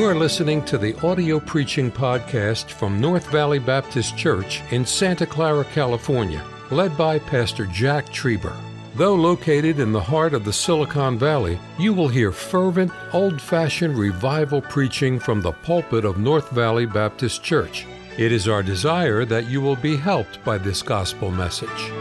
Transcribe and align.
You 0.00 0.06
are 0.06 0.14
listening 0.14 0.64
to 0.64 0.78
the 0.78 0.98
audio 1.06 1.38
preaching 1.38 1.92
podcast 1.92 2.70
from 2.70 3.02
North 3.02 3.26
Valley 3.26 3.58
Baptist 3.58 4.16
Church 4.16 4.62
in 4.70 4.86
Santa 4.86 5.26
Clara, 5.26 5.62
California, 5.62 6.42
led 6.70 6.96
by 6.96 7.18
Pastor 7.18 7.66
Jack 7.66 8.06
Trieber. 8.06 8.56
Though 8.94 9.14
located 9.14 9.78
in 9.78 9.92
the 9.92 10.00
heart 10.00 10.32
of 10.32 10.46
the 10.46 10.54
Silicon 10.54 11.18
Valley, 11.18 11.58
you 11.78 11.92
will 11.92 12.08
hear 12.08 12.32
fervent, 12.32 12.90
old 13.12 13.42
fashioned 13.42 13.98
revival 13.98 14.62
preaching 14.62 15.18
from 15.18 15.42
the 15.42 15.52
pulpit 15.52 16.06
of 16.06 16.16
North 16.16 16.48
Valley 16.48 16.86
Baptist 16.86 17.42
Church. 17.42 17.86
It 18.16 18.32
is 18.32 18.48
our 18.48 18.62
desire 18.62 19.26
that 19.26 19.50
you 19.50 19.60
will 19.60 19.76
be 19.76 19.96
helped 19.98 20.42
by 20.46 20.56
this 20.56 20.80
gospel 20.80 21.30
message. 21.30 21.68
You 21.78 21.96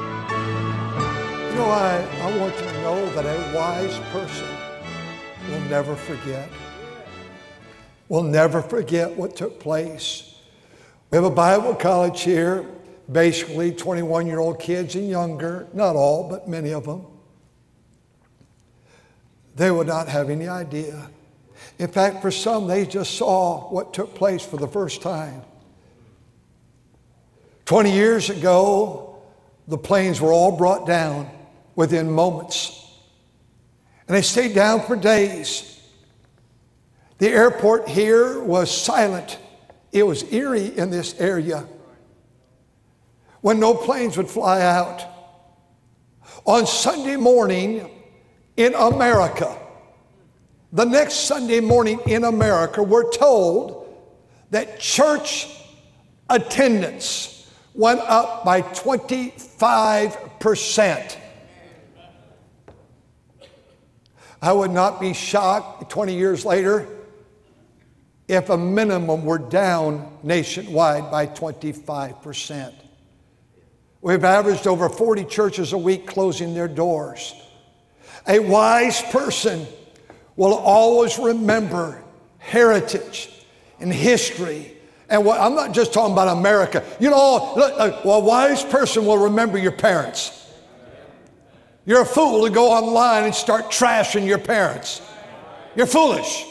know, 1.54 1.70
I, 1.70 2.08
I 2.22 2.38
want 2.38 2.56
you 2.56 2.62
to 2.62 2.82
know 2.82 3.10
that 3.16 3.26
a 3.26 3.54
wise 3.54 4.00
person 4.14 4.48
will 5.50 5.60
never 5.68 5.98
forget 5.98 6.50
will 8.10 8.24
never 8.24 8.62
forget 8.62 9.16
what 9.16 9.36
took 9.36 9.60
place. 9.60 10.36
We 11.12 11.16
have 11.16 11.26
a 11.26 11.30
Bible 11.30 11.76
college 11.76 12.22
here, 12.22 12.66
basically 13.10 13.72
21 13.72 14.28
year 14.28 14.40
old 14.40 14.60
kids 14.60 14.96
and 14.96 15.08
younger, 15.08 15.68
not 15.74 15.96
all, 15.96 16.28
but 16.30 16.48
many 16.48 16.74
of 16.74 16.86
them. 16.86 17.06
They 19.56 19.72
would 19.72 19.88
not 19.88 20.08
have 20.08 20.30
any 20.30 20.48
idea. 20.48 21.10
In 21.78 21.88
fact, 21.88 22.22
for 22.22 22.32
some, 22.32 22.68
they 22.68 22.86
just 22.86 23.16
saw 23.16 23.70
what 23.70 23.94
took 23.94 24.16
place 24.16 24.44
for 24.44 24.58
the 24.58 24.68
first 24.68 25.02
time. 25.02 25.44
20 27.66 27.92
years 27.92 28.30
ago, 28.30 29.22
the 29.68 29.78
planes 29.78 30.20
were 30.20 30.34
all 30.34 30.52
brought 30.52 30.88
down 30.88 31.30
within 31.76 32.12
moments. 32.12 32.88
And 34.08 34.18
they 34.18 34.22
stayed 34.22 34.56
down 34.56 34.82
for 34.82 34.96
days. 34.96 35.79
The 37.20 37.30
airport 37.30 37.88
here 37.88 38.40
was 38.40 38.76
silent. 38.76 39.38
It 39.92 40.02
was 40.04 40.24
eerie 40.32 40.78
in 40.78 40.90
this 40.90 41.20
area 41.20 41.68
when 43.42 43.60
no 43.60 43.74
planes 43.74 44.16
would 44.18 44.30
fly 44.30 44.62
out. 44.62 45.06
On 46.46 46.66
Sunday 46.66 47.18
morning 47.18 47.92
in 48.56 48.74
America, 48.74 49.54
the 50.72 50.86
next 50.86 51.28
Sunday 51.28 51.60
morning 51.60 52.00
in 52.06 52.24
America, 52.24 52.82
we're 52.82 53.12
told 53.12 53.94
that 54.52 54.80
church 54.80 55.50
attendance 56.30 57.52
went 57.74 58.00
up 58.00 58.46
by 58.46 58.62
25%. 58.62 61.18
I 64.42 64.54
would 64.54 64.72
not 64.72 65.02
be 65.02 65.14
shocked 65.14 65.92
20 65.92 66.16
years 66.16 66.46
later 66.46 66.88
if 68.30 68.52
a 68.52 68.58
minimum 68.58 69.26
were 69.26 69.40
down 69.40 70.08
nationwide 70.22 71.10
by 71.10 71.26
25%. 71.26 72.74
We've 74.02 74.24
averaged 74.24 74.68
over 74.68 74.88
40 74.88 75.26
churches 75.26 75.74
a 75.74 75.78
week 75.78 76.06
closing 76.06 76.54
their 76.54 76.68
doors. 76.68 77.34
A 78.28 78.38
wise 78.40 79.02
person 79.02 79.66
will 80.36 80.54
always 80.54 81.18
remember 81.18 82.04
heritage 82.38 83.32
and 83.80 83.92
history. 83.92 84.74
And 85.10 85.26
what, 85.26 85.42
I'm 85.42 85.56
not 85.56 85.74
just 85.74 85.92
talking 85.92 86.14
about 86.14 86.38
America. 86.38 86.86
You 87.00 87.10
know, 87.10 87.54
look, 87.56 88.06
a 88.06 88.20
wise 88.20 88.64
person 88.64 89.08
will 89.08 89.18
remember 89.18 89.58
your 89.58 89.72
parents. 89.72 90.48
You're 91.84 92.04
a 92.04 92.06
fool 92.06 92.46
to 92.46 92.52
go 92.52 92.70
online 92.70 93.24
and 93.24 93.34
start 93.34 93.72
trashing 93.72 94.28
your 94.28 94.38
parents. 94.38 95.02
You're 95.76 95.88
foolish. 95.88 96.46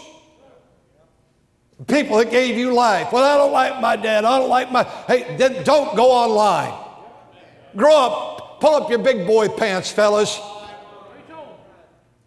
People 1.86 2.18
that 2.18 2.30
gave 2.30 2.56
you 2.56 2.74
life. 2.74 3.12
Well, 3.12 3.22
I 3.24 3.36
don't 3.36 3.52
like 3.52 3.80
my 3.80 3.94
dad. 3.94 4.24
I 4.24 4.38
don't 4.38 4.48
like 4.48 4.72
my. 4.72 4.82
Hey, 5.06 5.36
then 5.36 5.62
don't 5.62 5.94
go 5.96 6.10
online. 6.10 6.74
Grow 7.76 7.94
up. 7.94 8.60
Pull 8.60 8.74
up 8.74 8.90
your 8.90 8.98
big 8.98 9.26
boy 9.26 9.48
pants, 9.48 9.90
fellas. 9.92 10.40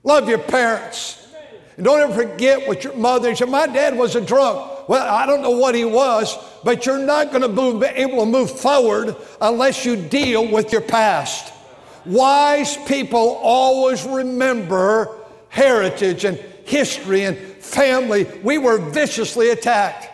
Love 0.03 0.29
your 0.29 0.39
parents. 0.39 1.27
And 1.75 1.85
don't 1.85 1.99
ever 1.99 2.13
forget 2.13 2.65
what 2.67 2.83
your 2.83 2.95
mother 2.95 3.35
said. 3.35 3.49
My 3.49 3.67
dad 3.67 3.97
was 3.97 4.15
a 4.15 4.21
drunk. 4.21 4.87
Well, 4.87 5.05
I 5.05 5.25
don't 5.25 5.41
know 5.41 5.51
what 5.51 5.75
he 5.75 5.85
was, 5.85 6.37
but 6.63 6.85
you're 6.85 6.97
not 6.97 7.31
going 7.31 7.41
to 7.41 7.79
be 7.79 7.85
able 7.87 8.19
to 8.19 8.25
move 8.25 8.59
forward 8.59 9.15
unless 9.41 9.85
you 9.85 9.95
deal 9.95 10.49
with 10.49 10.71
your 10.71 10.81
past. 10.81 11.53
Wise 12.05 12.77
people 12.87 13.39
always 13.41 14.05
remember 14.05 15.17
heritage 15.49 16.25
and 16.25 16.39
history 16.65 17.23
and 17.23 17.37
family, 17.37 18.25
we 18.43 18.57
were 18.57 18.77
viciously 18.77 19.49
attacked. 19.49 20.09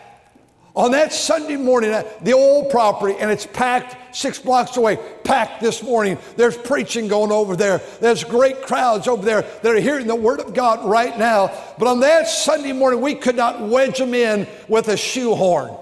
On 0.78 0.92
that 0.92 1.12
Sunday 1.12 1.56
morning, 1.56 1.90
uh, 1.90 2.04
the 2.22 2.34
old 2.34 2.70
property, 2.70 3.16
and 3.18 3.32
it's 3.32 3.46
packed 3.46 3.96
six 4.14 4.38
blocks 4.38 4.76
away, 4.76 4.96
packed 5.24 5.60
this 5.60 5.82
morning. 5.82 6.16
There's 6.36 6.56
preaching 6.56 7.08
going 7.08 7.32
over 7.32 7.56
there. 7.56 7.82
There's 8.00 8.22
great 8.22 8.62
crowds 8.62 9.08
over 9.08 9.24
there 9.24 9.42
that 9.42 9.66
are 9.66 9.80
hearing 9.80 10.06
the 10.06 10.14
Word 10.14 10.38
of 10.38 10.54
God 10.54 10.88
right 10.88 11.18
now. 11.18 11.50
But 11.80 11.88
on 11.88 11.98
that 12.00 12.28
Sunday 12.28 12.72
morning, 12.72 13.00
we 13.00 13.16
could 13.16 13.34
not 13.34 13.60
wedge 13.60 13.98
them 13.98 14.14
in 14.14 14.46
with 14.68 14.86
a 14.86 14.96
shoehorn. 14.96 15.76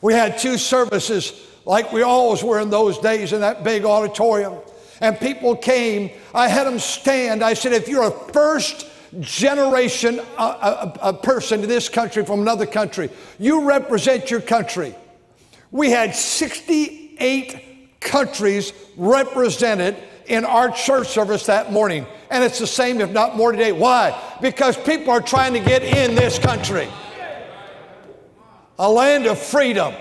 We 0.00 0.14
had 0.14 0.38
two 0.38 0.56
services 0.56 1.38
like 1.66 1.92
we 1.92 2.00
always 2.00 2.42
were 2.42 2.60
in 2.60 2.70
those 2.70 2.98
days 2.98 3.34
in 3.34 3.40
that 3.40 3.64
big 3.64 3.84
auditorium. 3.84 4.54
And 5.00 5.20
people 5.20 5.56
came. 5.56 6.10
I 6.32 6.48
had 6.48 6.64
them 6.64 6.78
stand. 6.78 7.42
I 7.42 7.52
said, 7.52 7.72
if 7.72 7.88
you're 7.88 8.08
a 8.08 8.32
first 8.32 8.86
generation 9.20 10.20
a, 10.38 10.42
a, 10.42 10.98
a 11.02 11.12
person 11.12 11.62
in 11.62 11.68
this 11.68 11.88
country 11.88 12.24
from 12.24 12.40
another 12.40 12.66
country. 12.66 13.10
You 13.38 13.64
represent 13.64 14.30
your 14.30 14.40
country. 14.40 14.94
We 15.70 15.90
had 15.90 16.14
68 16.14 18.00
countries 18.00 18.72
represented 18.96 19.96
in 20.26 20.44
our 20.44 20.70
church 20.70 21.08
service 21.08 21.46
that 21.46 21.72
morning. 21.72 22.06
And 22.30 22.42
it's 22.42 22.58
the 22.58 22.66
same, 22.66 23.00
if 23.00 23.10
not 23.10 23.36
more 23.36 23.52
today. 23.52 23.72
Why? 23.72 24.18
Because 24.40 24.76
people 24.76 25.10
are 25.10 25.20
trying 25.20 25.52
to 25.54 25.60
get 25.60 25.82
in 25.82 26.14
this 26.14 26.38
country. 26.38 26.88
A 28.78 28.90
land 28.90 29.26
of 29.26 29.38
freedom. 29.38 29.94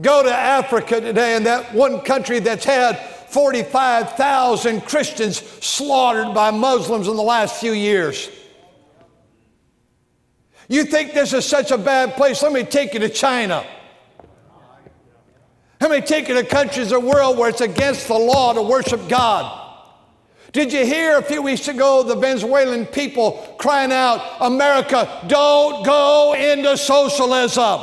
Go 0.00 0.22
to 0.22 0.32
Africa 0.32 1.00
today, 1.00 1.34
and 1.34 1.46
that 1.46 1.72
one 1.72 2.00
country 2.02 2.40
that's 2.40 2.64
had 2.64 2.96
45,000 3.30 4.80
Christians 4.82 5.38
slaughtered 5.64 6.34
by 6.34 6.50
Muslims 6.50 7.08
in 7.08 7.16
the 7.16 7.22
last 7.22 7.60
few 7.60 7.72
years. 7.72 8.30
You 10.68 10.84
think 10.84 11.14
this 11.14 11.32
is 11.32 11.46
such 11.46 11.70
a 11.70 11.78
bad 11.78 12.14
place? 12.14 12.42
Let 12.42 12.52
me 12.52 12.64
take 12.64 12.94
you 12.94 13.00
to 13.00 13.08
China. 13.08 13.66
Let 15.80 15.90
me 15.90 16.00
take 16.00 16.28
you 16.28 16.34
to 16.34 16.44
countries 16.44 16.90
of 16.92 17.02
the 17.02 17.08
world 17.08 17.38
where 17.38 17.48
it's 17.48 17.60
against 17.60 18.08
the 18.08 18.18
law 18.18 18.52
to 18.52 18.62
worship 18.62 19.08
God. 19.08 19.66
Did 20.52 20.72
you 20.72 20.84
hear 20.84 21.18
a 21.18 21.22
few 21.22 21.42
weeks 21.42 21.68
ago 21.68 22.02
the 22.02 22.16
Venezuelan 22.16 22.86
people 22.86 23.54
crying 23.58 23.92
out, 23.92 24.22
America, 24.40 25.22
don't 25.26 25.84
go 25.84 26.34
into 26.34 26.76
socialism? 26.76 27.80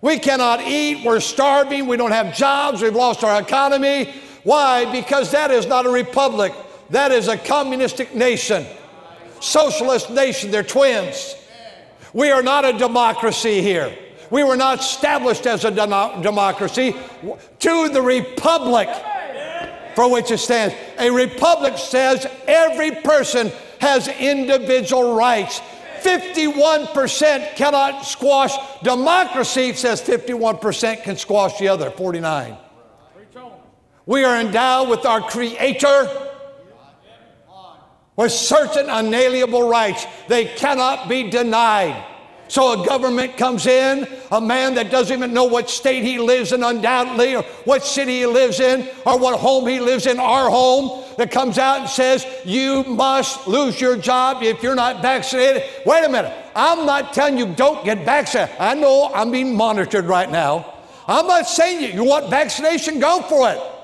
We 0.00 0.18
cannot 0.18 0.60
eat, 0.62 1.04
we're 1.04 1.20
starving, 1.20 1.86
we 1.86 1.96
don't 1.96 2.12
have 2.12 2.34
jobs, 2.34 2.80
we've 2.82 2.94
lost 2.94 3.24
our 3.24 3.40
economy. 3.40 4.14
Why? 4.46 4.84
Because 4.92 5.32
that 5.32 5.50
is 5.50 5.66
not 5.66 5.86
a 5.86 5.90
republic, 5.90 6.52
that 6.90 7.10
is 7.10 7.26
a 7.26 7.36
communistic 7.36 8.14
nation, 8.14 8.64
socialist 9.40 10.08
nation. 10.08 10.52
They're 10.52 10.62
twins. 10.62 11.34
We 12.12 12.30
are 12.30 12.44
not 12.44 12.64
a 12.64 12.72
democracy 12.72 13.60
here. 13.60 13.92
We 14.30 14.44
were 14.44 14.54
not 14.54 14.78
established 14.78 15.48
as 15.48 15.64
a 15.64 15.72
de- 15.72 16.22
democracy 16.22 16.94
to 17.58 17.88
the 17.88 18.00
republic 18.00 18.88
for 19.96 20.08
which 20.08 20.30
it 20.30 20.38
stands. 20.38 20.76
A 21.00 21.10
republic 21.10 21.76
says 21.76 22.24
every 22.46 22.92
person 22.92 23.50
has 23.80 24.06
individual 24.06 25.16
rights. 25.16 25.60
51% 26.02 27.56
cannot 27.56 28.06
squash 28.06 28.52
democracy 28.84 29.72
says 29.72 30.00
51% 30.00 31.02
can 31.02 31.16
squash 31.16 31.58
the 31.58 31.66
other 31.66 31.90
49 31.90 32.58
we 34.06 34.24
are 34.24 34.40
endowed 34.40 34.88
with 34.88 35.04
our 35.04 35.20
Creator 35.20 36.26
with 38.16 38.32
certain 38.32 38.88
unalienable 38.88 39.68
rights. 39.68 40.06
They 40.28 40.46
cannot 40.46 41.08
be 41.08 41.28
denied. 41.30 42.04
So 42.48 42.80
a 42.80 42.86
government 42.86 43.36
comes 43.36 43.66
in, 43.66 44.06
a 44.30 44.40
man 44.40 44.74
that 44.76 44.90
doesn't 44.90 45.14
even 45.14 45.34
know 45.34 45.44
what 45.44 45.68
state 45.68 46.04
he 46.04 46.18
lives 46.18 46.52
in, 46.52 46.62
undoubtedly, 46.62 47.34
or 47.34 47.42
what 47.64 47.84
city 47.84 48.18
he 48.18 48.26
lives 48.26 48.60
in, 48.60 48.88
or 49.04 49.18
what 49.18 49.38
home 49.38 49.66
he 49.66 49.80
lives 49.80 50.06
in, 50.06 50.20
our 50.20 50.48
home, 50.48 51.04
that 51.18 51.32
comes 51.32 51.58
out 51.58 51.80
and 51.80 51.90
says, 51.90 52.24
You 52.44 52.84
must 52.84 53.48
lose 53.48 53.80
your 53.80 53.96
job 53.96 54.44
if 54.44 54.62
you're 54.62 54.76
not 54.76 55.02
vaccinated. 55.02 55.64
Wait 55.84 56.04
a 56.04 56.08
minute. 56.08 56.32
I'm 56.54 56.86
not 56.86 57.12
telling 57.12 57.36
you 57.36 57.52
don't 57.54 57.84
get 57.84 58.04
vaccinated. 58.04 58.54
I 58.60 58.74
know 58.74 59.10
I'm 59.12 59.32
being 59.32 59.56
monitored 59.56 60.04
right 60.04 60.30
now. 60.30 60.74
I'm 61.08 61.26
not 61.26 61.48
saying 61.48 61.82
you, 61.82 62.02
you 62.02 62.04
want 62.04 62.30
vaccination, 62.30 63.00
go 63.00 63.22
for 63.22 63.50
it. 63.50 63.75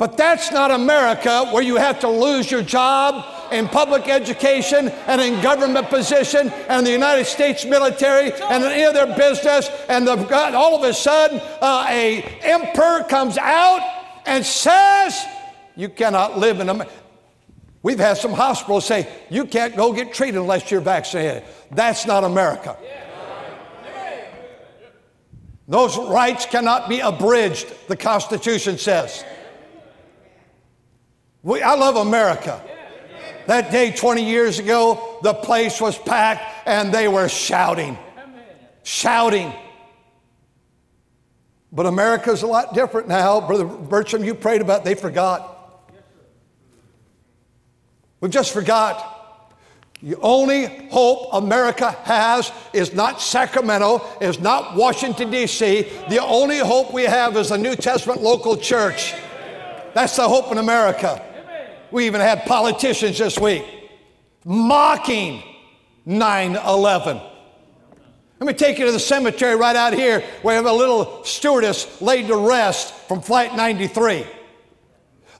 But 0.00 0.16
that's 0.16 0.50
not 0.50 0.70
America 0.70 1.44
where 1.52 1.62
you 1.62 1.76
have 1.76 2.00
to 2.00 2.08
lose 2.08 2.50
your 2.50 2.62
job 2.62 3.22
in 3.52 3.68
public 3.68 4.08
education 4.08 4.88
and 4.88 5.20
in 5.20 5.42
government 5.42 5.90
position 5.90 6.48
and 6.70 6.86
the 6.86 6.90
United 6.90 7.26
States 7.26 7.66
military 7.66 8.32
and 8.32 8.64
any 8.64 8.82
other 8.82 9.14
business 9.14 9.68
and 9.90 10.08
all 10.08 10.74
of 10.74 10.84
a 10.84 10.94
sudden 10.94 11.38
uh, 11.60 11.84
a 11.90 12.22
emperor 12.40 13.04
comes 13.10 13.36
out 13.36 13.82
and 14.24 14.42
says 14.42 15.22
you 15.76 15.90
cannot 15.90 16.38
live 16.38 16.60
in 16.60 16.70
America. 16.70 16.94
We've 17.82 17.98
had 17.98 18.16
some 18.16 18.32
hospitals 18.32 18.86
say 18.86 19.06
you 19.28 19.44
can't 19.44 19.76
go 19.76 19.92
get 19.92 20.14
treated 20.14 20.40
unless 20.40 20.70
you're 20.70 20.80
vaccinated. 20.80 21.44
That's 21.72 22.06
not 22.06 22.24
America. 22.24 22.74
Those 25.68 25.98
rights 25.98 26.46
cannot 26.46 26.88
be 26.88 27.00
abridged, 27.00 27.66
the 27.86 27.96
Constitution 27.96 28.78
says. 28.78 29.26
We, 31.42 31.62
I 31.62 31.74
love 31.74 31.96
America. 31.96 32.62
That 33.46 33.72
day 33.72 33.90
20 33.90 34.24
years 34.24 34.58
ago, 34.58 35.18
the 35.22 35.34
place 35.34 35.80
was 35.80 35.98
packed 35.98 36.68
and 36.68 36.92
they 36.92 37.08
were 37.08 37.28
shouting. 37.28 37.98
Shouting. 38.82 39.52
But 41.72 41.86
America's 41.86 42.42
a 42.42 42.46
lot 42.46 42.74
different 42.74 43.08
now. 43.08 43.40
Brother 43.40 43.64
Bertram, 43.64 44.24
you 44.24 44.34
prayed 44.34 44.60
about, 44.60 44.84
they 44.84 44.94
forgot. 44.94 45.56
We've 48.20 48.30
just 48.30 48.52
forgot. 48.52 49.16
The 50.02 50.16
only 50.16 50.88
hope 50.90 51.28
America 51.32 51.90
has 52.04 52.52
is 52.72 52.94
not 52.94 53.20
Sacramento, 53.20 54.02
is 54.20 54.40
not 54.40 54.74
Washington, 54.74 55.30
D.C. 55.30 55.82
The 56.08 56.22
only 56.22 56.58
hope 56.58 56.92
we 56.92 57.02
have 57.02 57.36
is 57.36 57.50
a 57.50 57.58
New 57.58 57.76
Testament 57.76 58.22
local 58.22 58.56
church. 58.56 59.14
That's 59.94 60.16
the 60.16 60.28
hope 60.28 60.50
in 60.52 60.58
America. 60.58 61.22
We 61.90 62.06
even 62.06 62.20
had 62.20 62.44
politicians 62.44 63.18
this 63.18 63.38
week 63.38 63.64
mocking 64.44 65.42
9 66.06 66.56
11. 66.56 67.20
Let 68.38 68.46
me 68.46 68.54
take 68.54 68.78
you 68.78 68.86
to 68.86 68.92
the 68.92 68.98
cemetery 68.98 69.54
right 69.54 69.76
out 69.76 69.92
here 69.92 70.20
where 70.40 70.54
we 70.54 70.64
have 70.64 70.72
a 70.72 70.76
little 70.76 71.22
stewardess 71.24 72.00
laid 72.00 72.28
to 72.28 72.36
rest 72.36 72.94
from 73.06 73.20
Flight 73.20 73.54
93. 73.54 74.26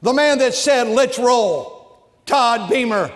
The 0.02 0.12
man 0.12 0.38
that 0.38 0.52
said, 0.52 0.87
let's 0.87 1.19
roll, 1.19 2.11
Todd 2.26 2.69
Beamer, 2.69 3.11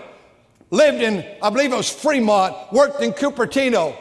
lived 0.71 1.03
in, 1.03 1.25
I 1.43 1.51
believe 1.51 1.73
it 1.73 1.77
was 1.77 1.91
Fremont, 1.91 2.73
worked 2.73 3.03
in 3.03 3.13
Cupertino, 3.13 3.95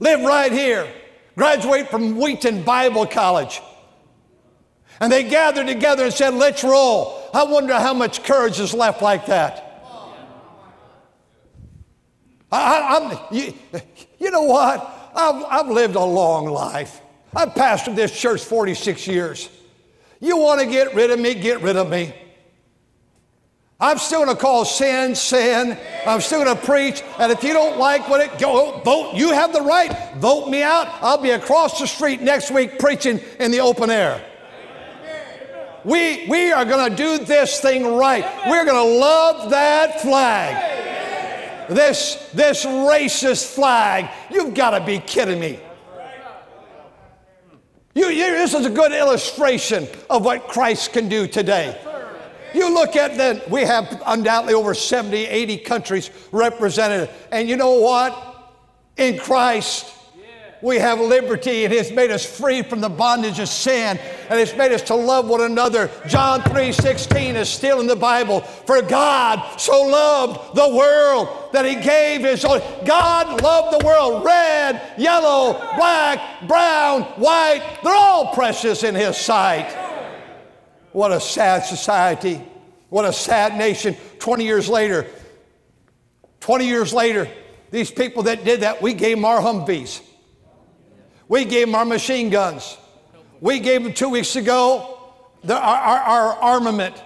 lived 0.00 0.24
right 0.24 0.50
here, 0.50 0.92
graduated 1.36 1.88
from 1.88 2.16
Wheaton 2.18 2.64
Bible 2.64 3.06
College. 3.06 3.60
And 5.00 5.12
they 5.12 5.24
gathered 5.24 5.66
together 5.66 6.04
and 6.04 6.12
said, 6.12 6.34
let's 6.34 6.64
roll. 6.64 7.23
I 7.34 7.42
wonder 7.42 7.74
how 7.74 7.92
much 7.94 8.22
courage 8.22 8.60
is 8.60 8.72
left 8.72 9.02
like 9.02 9.26
that. 9.26 9.72
I, 12.52 13.26
you, 13.32 13.52
you, 14.20 14.30
know 14.30 14.44
what? 14.44 15.10
I've, 15.16 15.44
I've 15.44 15.68
lived 15.68 15.96
a 15.96 16.04
long 16.04 16.46
life. 16.46 17.00
I've 17.34 17.48
pastored 17.48 17.96
this 17.96 18.16
church 18.16 18.44
46 18.44 19.08
years. 19.08 19.48
You 20.20 20.36
want 20.36 20.60
to 20.60 20.66
get 20.66 20.94
rid 20.94 21.10
of 21.10 21.18
me, 21.18 21.34
get 21.34 21.60
rid 21.60 21.76
of 21.76 21.90
me. 21.90 22.14
I'm 23.80 23.98
still 23.98 24.24
going 24.24 24.36
to 24.36 24.40
call 24.40 24.64
sin 24.64 25.16
sin. 25.16 25.76
I'm 26.06 26.20
still 26.20 26.44
going 26.44 26.56
to 26.56 26.64
preach. 26.64 27.02
And 27.18 27.32
if 27.32 27.42
you 27.42 27.52
don't 27.52 27.78
like 27.78 28.08
what 28.08 28.20
it 28.20 28.38
go 28.38 28.80
vote, 28.84 29.14
you 29.14 29.32
have 29.32 29.52
the 29.52 29.60
right. 29.60 30.14
Vote 30.18 30.48
me 30.48 30.62
out. 30.62 30.86
I'll 31.02 31.20
be 31.20 31.30
across 31.30 31.80
the 31.80 31.88
street 31.88 32.20
next 32.20 32.52
week 32.52 32.78
preaching 32.78 33.20
in 33.40 33.50
the 33.50 33.58
open 33.58 33.90
air. 33.90 34.24
We, 35.84 36.26
we 36.28 36.50
are 36.50 36.64
going 36.64 36.90
to 36.90 36.96
do 36.96 37.24
this 37.24 37.60
thing 37.60 37.96
right. 37.96 38.24
We're 38.46 38.64
going 38.64 38.88
to 38.88 38.98
love 38.98 39.50
that 39.50 40.00
flag. 40.00 41.68
This, 41.68 42.30
this 42.32 42.64
racist 42.64 43.54
flag. 43.54 44.10
You've 44.30 44.54
got 44.54 44.78
to 44.78 44.84
be 44.84 44.98
kidding 44.98 45.40
me. 45.40 45.60
You, 47.94 48.08
you, 48.08 48.32
this 48.32 48.54
is 48.54 48.66
a 48.66 48.70
good 48.70 48.92
illustration 48.92 49.86
of 50.10 50.24
what 50.24 50.48
Christ 50.48 50.92
can 50.92 51.08
do 51.08 51.28
today. 51.28 51.80
You 52.54 52.72
look 52.72 52.96
at 52.96 53.16
that, 53.16 53.50
we 53.50 53.62
have 53.62 54.02
undoubtedly 54.06 54.54
over 54.54 54.74
70, 54.74 55.26
80 55.26 55.58
countries 55.58 56.10
represented. 56.32 57.10
And 57.30 57.48
you 57.48 57.56
know 57.56 57.80
what? 57.80 58.52
In 58.96 59.18
Christ, 59.18 59.93
we 60.62 60.78
have 60.78 61.00
liberty 61.00 61.64
and 61.64 61.74
has 61.74 61.90
made 61.92 62.10
us 62.10 62.24
free 62.24 62.62
from 62.62 62.80
the 62.80 62.88
bondage 62.88 63.38
of 63.38 63.48
sin 63.48 63.98
and 64.30 64.40
it's 64.40 64.56
made 64.56 64.72
us 64.72 64.82
to 64.82 64.94
love 64.94 65.28
one 65.28 65.42
another. 65.42 65.90
John 66.06 66.42
3:16 66.42 67.36
is 67.36 67.48
still 67.48 67.80
in 67.80 67.86
the 67.86 67.96
Bible. 67.96 68.40
For 68.40 68.80
God 68.82 69.60
so 69.60 69.82
loved 69.82 70.56
the 70.56 70.68
world 70.68 71.28
that 71.52 71.64
he 71.64 71.74
gave 71.74 72.22
his 72.22 72.44
own. 72.44 72.62
God 72.84 73.42
loved 73.42 73.78
the 73.78 73.84
world. 73.84 74.24
Red, 74.24 74.80
yellow, 74.96 75.54
black, 75.76 76.46
brown, 76.48 77.02
white. 77.16 77.62
They're 77.82 77.94
all 77.94 78.34
precious 78.34 78.82
in 78.82 78.94
his 78.94 79.16
sight. 79.16 79.70
What 80.92 81.12
a 81.12 81.20
sad 81.20 81.64
society. 81.64 82.40
What 82.88 83.04
a 83.04 83.12
sad 83.12 83.56
nation. 83.56 83.96
20 84.20 84.44
years 84.44 84.68
later, 84.68 85.06
20 86.40 86.66
years 86.66 86.92
later, 86.92 87.28
these 87.70 87.90
people 87.90 88.24
that 88.24 88.44
did 88.44 88.60
that, 88.60 88.80
we 88.80 88.94
gave 88.94 89.16
them 89.16 89.24
our 89.24 89.40
Humvees. 89.40 90.00
We 91.28 91.44
gave 91.44 91.66
them 91.66 91.74
our 91.74 91.84
machine 91.84 92.30
guns. 92.30 92.76
We 93.40 93.58
gave 93.60 93.82
them 93.82 93.92
two 93.92 94.10
weeks 94.10 94.36
ago 94.36 95.12
the, 95.42 95.54
our, 95.54 95.76
our, 95.76 95.98
our, 95.98 96.32
armament. 96.36 97.02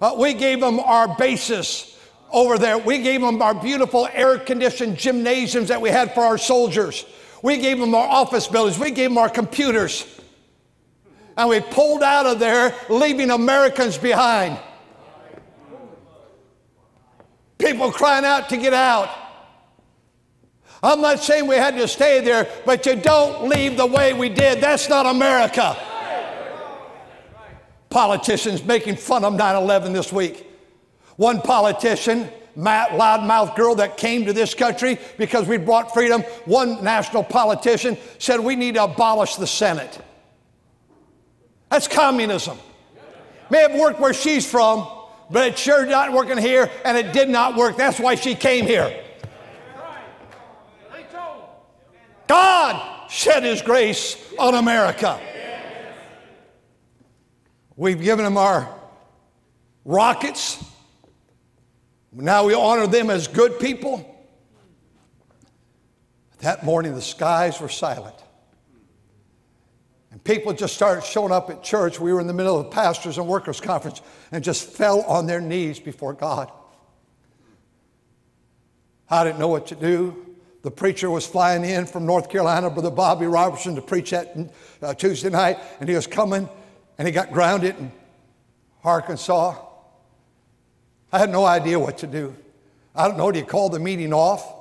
Uh, 0.00 0.14
we 0.16 0.34
gave 0.34 0.60
them 0.60 0.78
our 0.80 1.16
bases 1.16 1.96
over 2.30 2.58
there. 2.58 2.78
We 2.78 2.98
gave 2.98 3.20
them 3.20 3.42
our 3.42 3.54
beautiful 3.54 4.08
air 4.12 4.38
conditioned 4.38 4.98
gymnasiums 4.98 5.68
that 5.68 5.80
we 5.80 5.90
had 5.90 6.14
for 6.14 6.22
our 6.22 6.38
soldiers. 6.38 7.04
We 7.42 7.58
gave 7.58 7.78
them 7.78 7.94
our 7.94 8.08
office 8.08 8.46
buildings. 8.46 8.78
We 8.78 8.90
gave 8.90 9.10
them 9.10 9.18
our 9.18 9.28
computers. 9.28 10.06
And 11.36 11.48
we 11.48 11.60
pulled 11.60 12.02
out 12.02 12.26
of 12.26 12.38
there, 12.38 12.74
leaving 12.88 13.30
Americans 13.30 13.96
behind. 13.96 14.58
People 17.58 17.90
crying 17.90 18.24
out 18.24 18.48
to 18.50 18.56
get 18.56 18.74
out. 18.74 19.08
I'm 20.82 21.00
not 21.00 21.20
saying 21.20 21.46
we 21.46 21.56
had 21.56 21.76
to 21.76 21.88
stay 21.88 22.20
there, 22.20 22.48
but 22.64 22.86
you 22.86 22.96
don't 22.96 23.48
leave 23.48 23.76
the 23.76 23.86
way 23.86 24.12
we 24.12 24.28
did. 24.28 24.60
That's 24.60 24.88
not 24.88 25.06
America. 25.06 25.76
Politicians 27.90 28.62
making 28.64 28.96
fun 28.96 29.24
of 29.24 29.34
9 29.34 29.56
11 29.56 29.92
this 29.92 30.12
week. 30.12 30.46
One 31.16 31.40
politician, 31.40 32.28
loudmouth 32.56 33.56
girl 33.56 33.74
that 33.76 33.96
came 33.96 34.24
to 34.26 34.32
this 34.32 34.54
country 34.54 34.98
because 35.16 35.48
we 35.48 35.56
brought 35.56 35.92
freedom, 35.92 36.22
one 36.44 36.82
national 36.84 37.24
politician 37.24 37.96
said 38.18 38.38
we 38.38 38.54
need 38.54 38.74
to 38.74 38.84
abolish 38.84 39.34
the 39.36 39.46
Senate. 39.46 40.00
That's 41.70 41.88
communism. 41.88 42.58
May 43.50 43.62
have 43.62 43.74
worked 43.74 43.98
where 43.98 44.14
she's 44.14 44.48
from, 44.48 44.86
but 45.30 45.46
it 45.48 45.58
sure 45.58 45.84
not 45.86 46.12
working 46.12 46.38
here, 46.38 46.70
and 46.84 46.96
it 46.96 47.12
did 47.12 47.28
not 47.28 47.56
work. 47.56 47.76
That's 47.76 47.98
why 47.98 48.14
she 48.14 48.34
came 48.34 48.66
here. 48.66 49.04
God 52.28 53.10
shed 53.10 53.42
His 53.42 53.62
grace 53.62 54.16
on 54.38 54.54
America. 54.54 55.20
We've 57.74 58.00
given 58.00 58.24
them 58.24 58.36
our 58.36 58.68
rockets. 59.84 60.62
Now 62.12 62.44
we 62.44 62.54
honor 62.54 62.86
them 62.86 63.10
as 63.10 63.26
good 63.26 63.58
people. 63.58 64.14
That 66.40 66.64
morning, 66.64 66.94
the 66.94 67.02
skies 67.02 67.60
were 67.60 67.68
silent. 67.68 68.14
And 70.10 70.22
people 70.22 70.52
just 70.52 70.74
started 70.74 71.04
showing 71.04 71.32
up 71.32 71.50
at 71.50 71.62
church. 71.62 72.00
We 72.00 72.12
were 72.12 72.20
in 72.20 72.26
the 72.26 72.32
middle 72.32 72.58
of 72.58 72.66
a 72.66 72.70
pastors 72.70 73.18
and 73.18 73.26
workers 73.26 73.60
conference 73.60 74.00
and 74.32 74.42
just 74.42 74.68
fell 74.68 75.02
on 75.02 75.26
their 75.26 75.40
knees 75.40 75.80
before 75.80 76.12
God. 76.12 76.50
I 79.10 79.24
didn't 79.24 79.38
know 79.38 79.48
what 79.48 79.68
to 79.68 79.74
do. 79.74 80.27
The 80.62 80.70
preacher 80.70 81.08
was 81.08 81.26
flying 81.26 81.64
in 81.64 81.86
from 81.86 82.04
North 82.04 82.28
Carolina, 82.28 82.68
Brother 82.68 82.90
Bobby 82.90 83.26
Robertson, 83.26 83.74
to 83.76 83.82
preach 83.82 84.10
that 84.10 84.36
uh, 84.82 84.94
Tuesday 84.94 85.30
night, 85.30 85.58
and 85.80 85.88
he 85.88 85.94
was 85.94 86.06
coming, 86.06 86.48
and 86.98 87.06
he 87.06 87.12
got 87.12 87.32
grounded 87.32 87.76
in 87.78 87.92
Arkansas. 88.82 89.54
I 91.12 91.18
had 91.18 91.30
no 91.30 91.44
idea 91.44 91.78
what 91.78 91.98
to 91.98 92.06
do. 92.06 92.34
I 92.94 93.06
don't 93.06 93.16
know. 93.16 93.30
Do 93.30 93.38
you 93.38 93.44
call 93.44 93.68
the 93.68 93.78
meeting 93.78 94.12
off? 94.12 94.54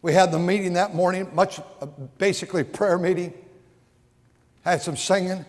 We 0.00 0.12
had 0.12 0.30
the 0.30 0.38
meeting 0.38 0.74
that 0.74 0.94
morning, 0.94 1.28
much 1.34 1.58
uh, 1.80 1.86
basically 2.18 2.62
prayer 2.62 2.98
meeting. 2.98 3.34
Had 4.64 4.82
some 4.82 4.96
singing. 4.96 5.44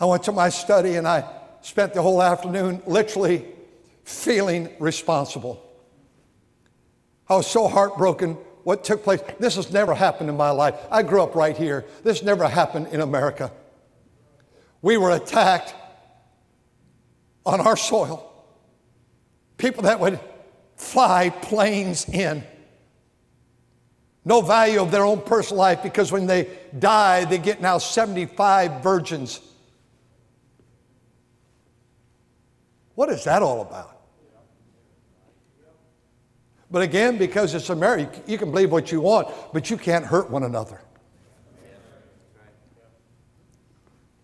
I 0.00 0.04
went 0.04 0.24
to 0.24 0.32
my 0.32 0.48
study 0.48 0.96
and 0.96 1.06
I 1.06 1.24
spent 1.60 1.94
the 1.94 2.02
whole 2.02 2.20
afternoon 2.20 2.82
literally 2.86 3.46
feeling 4.04 4.70
responsible. 4.80 5.64
I 7.32 7.36
was 7.36 7.46
so 7.46 7.66
heartbroken 7.66 8.34
what 8.64 8.84
took 8.84 9.02
place. 9.02 9.20
This 9.38 9.56
has 9.56 9.72
never 9.72 9.94
happened 9.94 10.28
in 10.28 10.36
my 10.36 10.50
life. 10.50 10.74
I 10.90 11.02
grew 11.02 11.22
up 11.22 11.34
right 11.34 11.56
here. 11.56 11.86
This 12.04 12.22
never 12.22 12.46
happened 12.46 12.88
in 12.88 13.00
America. 13.00 13.50
We 14.82 14.98
were 14.98 15.12
attacked 15.12 15.74
on 17.46 17.60
our 17.62 17.76
soil. 17.76 18.30
People 19.56 19.84
that 19.84 19.98
would 19.98 20.20
fly 20.76 21.30
planes 21.30 22.06
in. 22.06 22.44
No 24.26 24.42
value 24.42 24.82
of 24.82 24.90
their 24.90 25.04
own 25.04 25.22
personal 25.22 25.58
life 25.58 25.82
because 25.82 26.12
when 26.12 26.26
they 26.26 26.50
die, 26.78 27.24
they 27.24 27.38
get 27.38 27.62
now 27.62 27.78
75 27.78 28.82
virgins. 28.82 29.40
What 32.94 33.08
is 33.08 33.24
that 33.24 33.42
all 33.42 33.62
about? 33.62 33.91
But 36.72 36.80
again, 36.80 37.18
because 37.18 37.54
it's 37.54 37.68
America, 37.68 38.22
you 38.26 38.38
can 38.38 38.50
believe 38.50 38.72
what 38.72 38.90
you 38.90 39.02
want, 39.02 39.28
but 39.52 39.68
you 39.68 39.76
can't 39.76 40.06
hurt 40.06 40.30
one 40.30 40.42
another. 40.42 40.80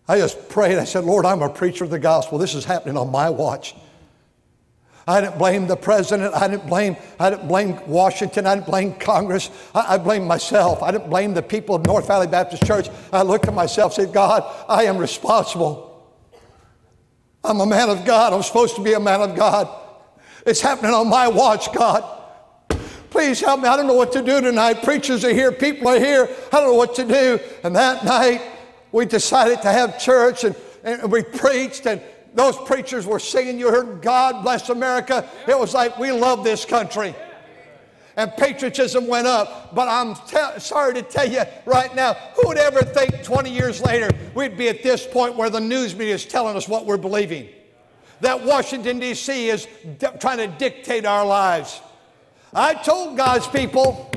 I 0.07 0.17
just 0.17 0.49
prayed. 0.49 0.79
I 0.79 0.85
said, 0.85 1.03
Lord, 1.03 1.25
I'm 1.27 1.43
a 1.43 1.49
preacher 1.49 1.83
of 1.83 1.91
the 1.91 1.99
gospel. 1.99 2.39
This 2.39 2.55
is 2.55 2.65
happening 2.65 2.97
on 2.97 3.11
my 3.11 3.29
watch. 3.29 3.75
I 5.07 5.21
didn't 5.21 5.37
blame 5.37 5.67
the 5.67 5.75
president. 5.75 6.33
I 6.33 6.47
didn't 6.47 6.67
blame, 6.67 6.97
I 7.19 7.29
didn't 7.29 7.47
blame 7.47 7.79
Washington. 7.85 8.47
I 8.47 8.55
didn't 8.55 8.67
blame 8.67 8.93
Congress. 8.95 9.51
I, 9.75 9.93
I 9.93 9.97
blamed 9.99 10.25
myself. 10.25 10.81
I 10.81 10.89
didn't 10.89 11.11
blame 11.11 11.35
the 11.35 11.43
people 11.43 11.75
of 11.75 11.85
North 11.85 12.07
Valley 12.07 12.25
Baptist 12.25 12.65
Church. 12.65 12.89
I 13.13 13.21
looked 13.21 13.47
at 13.47 13.53
myself 13.53 13.95
and 13.95 14.07
said, 14.07 14.13
God, 14.13 14.43
I 14.67 14.85
am 14.85 14.97
responsible. 14.97 15.85
I'm 17.43 17.59
a 17.59 17.65
man 17.67 17.91
of 17.91 18.05
God. 18.05 18.33
I'm 18.33 18.41
supposed 18.41 18.75
to 18.75 18.83
be 18.83 18.93
a 18.93 18.99
man 18.99 19.21
of 19.21 19.35
God. 19.35 19.69
It's 20.47 20.61
happening 20.61 20.93
on 20.93 21.07
my 21.07 21.27
watch, 21.27 21.71
God. 21.71 22.15
Please 23.19 23.41
help 23.41 23.59
me. 23.59 23.67
I 23.67 23.75
don't 23.75 23.85
know 23.85 23.95
what 23.95 24.13
to 24.13 24.21
do 24.21 24.39
tonight. 24.39 24.81
Preachers 24.81 25.25
are 25.25 25.33
here, 25.33 25.51
people 25.51 25.89
are 25.89 25.99
here. 25.99 26.29
I 26.53 26.55
don't 26.55 26.67
know 26.67 26.75
what 26.75 26.95
to 26.95 27.03
do. 27.03 27.37
And 27.65 27.75
that 27.75 28.05
night, 28.05 28.41
we 28.93 29.05
decided 29.05 29.61
to 29.63 29.73
have 29.73 29.99
church 29.99 30.45
and, 30.45 30.55
and 30.85 31.11
we 31.11 31.23
preached 31.23 31.85
and 31.85 32.01
those 32.33 32.55
preachers 32.55 33.05
were 33.05 33.19
singing. 33.19 33.59
You 33.59 33.71
heard 33.71 34.01
God 34.01 34.41
bless 34.41 34.69
America. 34.69 35.29
It 35.49 35.59
was 35.59 35.73
like 35.73 35.99
we 35.99 36.13
love 36.13 36.45
this 36.45 36.63
country. 36.63 37.13
And 38.15 38.31
patriotism 38.37 39.05
went 39.05 39.27
up. 39.27 39.75
But 39.75 39.89
I'm 39.89 40.15
te- 40.15 40.57
sorry 40.61 40.93
to 40.93 41.01
tell 41.01 41.29
you 41.29 41.41
right 41.65 41.93
now, 41.93 42.13
who 42.13 42.47
would 42.47 42.57
ever 42.57 42.83
think 42.83 43.21
20 43.21 43.51
years 43.51 43.81
later 43.81 44.09
we'd 44.33 44.57
be 44.57 44.69
at 44.69 44.81
this 44.81 45.05
point 45.05 45.35
where 45.35 45.49
the 45.49 45.59
news 45.59 45.93
media 45.93 46.15
is 46.15 46.25
telling 46.25 46.55
us 46.55 46.69
what 46.69 46.85
we're 46.85 46.95
believing? 46.95 47.49
That 48.21 48.45
Washington, 48.45 48.97
D.C. 48.97 49.49
is 49.49 49.67
de- 49.97 50.17
trying 50.19 50.37
to 50.37 50.47
dictate 50.47 51.05
our 51.05 51.25
lives. 51.25 51.81
I 52.53 52.73
told 52.73 53.17
God's 53.17 53.47
people 53.47 54.11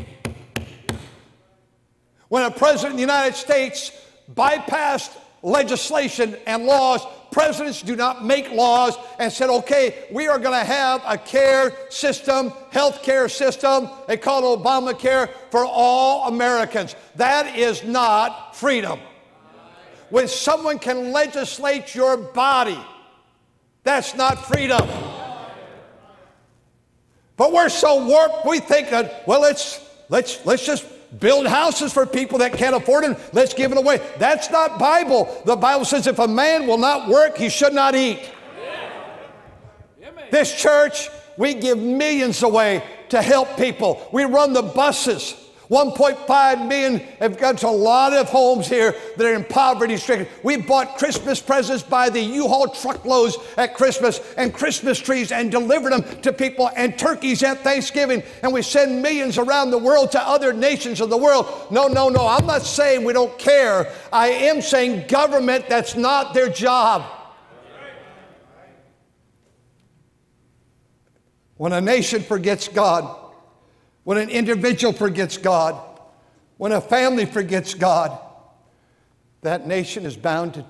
when 2.29 2.45
a 2.45 2.51
president 2.51 2.93
of 2.93 2.97
the 2.97 3.03
United 3.03 3.37
States 3.37 3.93
bypassed 4.35 5.17
legislation 5.43 6.37
and 6.47 6.65
laws. 6.65 7.05
Presidents 7.31 7.83
do 7.83 7.97
not 7.97 8.25
make 8.25 8.51
laws 8.53 8.97
and 9.19 9.33
said, 9.33 9.51
okay, 9.51 10.07
we 10.11 10.29
are 10.29 10.39
going 10.39 10.59
to 10.59 10.65
have 10.65 11.03
a 11.07 11.17
care 11.19 11.73
system, 11.91 12.53
health 12.71 13.03
care 13.03 13.29
system. 13.29 13.89
They 14.07 14.17
call 14.17 14.55
it 14.55 14.61
Obamacare 14.61 15.31
for 15.51 15.65
all 15.65 16.29
Americans. 16.29 16.95
That 17.17 17.57
is 17.57 17.85
not 17.85 18.57
freedom. 18.57 19.01
When 20.11 20.29
someone 20.29 20.79
can 20.79 21.11
legislate 21.11 21.95
your 21.95 22.19
body, 22.19 22.79
that's 23.83 24.15
not 24.15 24.47
freedom. 24.47 24.87
But 27.37 27.53
we're 27.53 27.69
so 27.69 28.07
warped, 28.07 28.47
we 28.47 28.61
think 28.61 28.91
that, 28.91 29.27
well, 29.27 29.41
let's, 29.41 29.81
let's, 30.09 30.45
let's 30.45 30.65
just 30.65 30.87
build 31.19 31.47
houses 31.47 31.93
for 31.93 32.07
people 32.07 32.39
that 32.39 32.53
can't 32.55 32.75
afford 32.75 33.05
them. 33.05 33.17
Let's 33.33 33.55
give 33.55 33.73
it 33.73 33.79
away. 33.79 34.01
That's 34.19 34.51
not 34.51 34.79
Bible. 34.79 35.43
The 35.45 35.57
Bible 35.57 35.85
says 35.85 36.07
if 36.07 36.19
a 36.19 36.29
man 36.29 36.67
will 36.67 36.79
not 36.79 37.09
work, 37.09 37.37
he 37.37 37.49
should 37.49 37.75
not 37.75 37.95
eat. 37.95 38.31
This 40.31 40.59
church, 40.59 41.11
we 41.37 41.55
give 41.55 41.79
millions 41.79 42.43
away 42.43 42.83
to 43.11 43.21
help 43.21 43.57
people. 43.59 44.09
We 44.13 44.25
run 44.25 44.55
the 44.55 44.63
buses. 44.63 45.37
1.5 45.73 46.69
million 46.69 46.99
have 47.19 47.39
got 47.39 47.57
to 47.57 47.67
a 47.67 47.71
lot 47.71 48.13
of 48.13 48.29
homes 48.29 48.69
here 48.69 48.95
that 49.17 49.27
are 49.27 49.33
in 49.33 49.43
poverty 49.43 49.97
stricken. 49.97 50.27
We 50.43 50.59
bought 50.59 50.99
Christmas 50.99 51.41
presents 51.41 51.83
by 51.83 52.11
the 52.11 52.21
U-Haul 52.21 52.69
truckloads 52.69 53.39
at 53.57 53.75
Christmas 53.75 54.21
and 54.37 54.53
Christmas 54.53 54.99
trees 54.99 55.33
and 55.33 55.51
delivered 55.51 55.95
them 55.95 56.21
to 56.21 56.31
people 56.31 56.69
and 56.77 56.99
turkeys 56.99 57.43
at 57.43 57.61
Thanksgiving. 57.61 58.23
And 58.43 58.53
we 58.53 58.61
send 58.61 59.01
millions 59.01 59.39
around 59.39 59.71
the 59.71 59.79
world 59.79 60.13
to 60.13 60.21
other 60.21 60.53
nations 60.53 61.01
of 61.01 61.09
the 61.09 61.17
world. 61.17 61.47
No, 61.71 61.87
no, 61.87 62.11
no. 62.11 62.27
I'm 62.27 62.45
not 62.45 62.61
saying 62.61 63.03
we 63.03 63.15
don't 63.15 63.39
care. 63.39 63.91
I 64.13 64.29
am 64.29 64.61
saying 64.61 65.07
government, 65.09 65.71
that's 65.71 65.97
not 65.97 66.35
their 66.35 66.51
job. 66.51 67.11
When 71.57 71.73
a 71.73 71.81
nation 71.81 72.21
forgets 72.21 72.69
God, 72.69 73.22
when 74.05 74.19
an 74.19 74.31
individual 74.31 74.93
forgets 74.93 75.37
God, 75.39 75.81
when 76.57 76.73
a 76.73 76.81
family 76.81 77.27
forgets 77.27 77.75
God, 77.75 78.19
that 79.43 79.67
nation 79.67 80.07
is 80.07 80.17
bound 80.17 80.55
to 80.55 80.63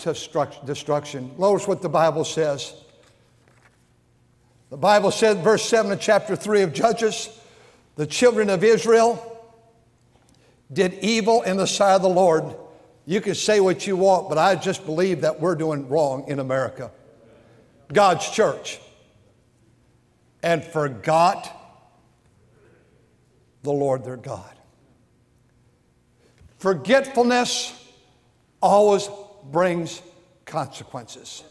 destruction. 0.65 1.31
Notice 1.39 1.69
what 1.69 1.83
the 1.83 1.89
Bible 1.89 2.25
says. 2.25 2.75
The 4.71 4.79
Bible 4.79 5.11
said, 5.11 5.45
verse 5.45 5.62
7 5.65 5.93
of 5.93 6.01
chapter 6.01 6.35
3 6.35 6.62
of 6.62 6.73
Judges, 6.73 7.29
the 7.97 8.07
children 8.07 8.49
of 8.49 8.65
Israel 8.65 9.29
did 10.73 10.95
evil 10.95 11.43
in 11.43 11.59
the 11.59 11.67
sight 11.67 11.97
of 11.97 12.03
the 12.03 12.09
Lord. 12.09 12.45
You 13.05 13.21
can 13.21 13.35
say 13.35 13.61
what 13.61 13.87
you 13.87 13.97
want, 13.97 14.31
but 14.31 14.39
I 14.39 14.55
just 14.55 14.87
believe 14.87 15.21
that 15.21 15.41
we're 15.41 15.57
doing 15.57 15.89
wrong 15.89 16.25
in 16.29 16.39
America. 16.39 16.91
God's 17.93 18.31
church. 18.31 18.81
And 20.43 20.65
forgot 20.65 21.62
the 23.62 23.73
Lord 23.73 24.04
their 24.04 24.16
God. 24.16 24.54
Forgetfulness 26.59 27.75
always 28.61 29.09
brings 29.50 30.00
consequences. 30.45 31.42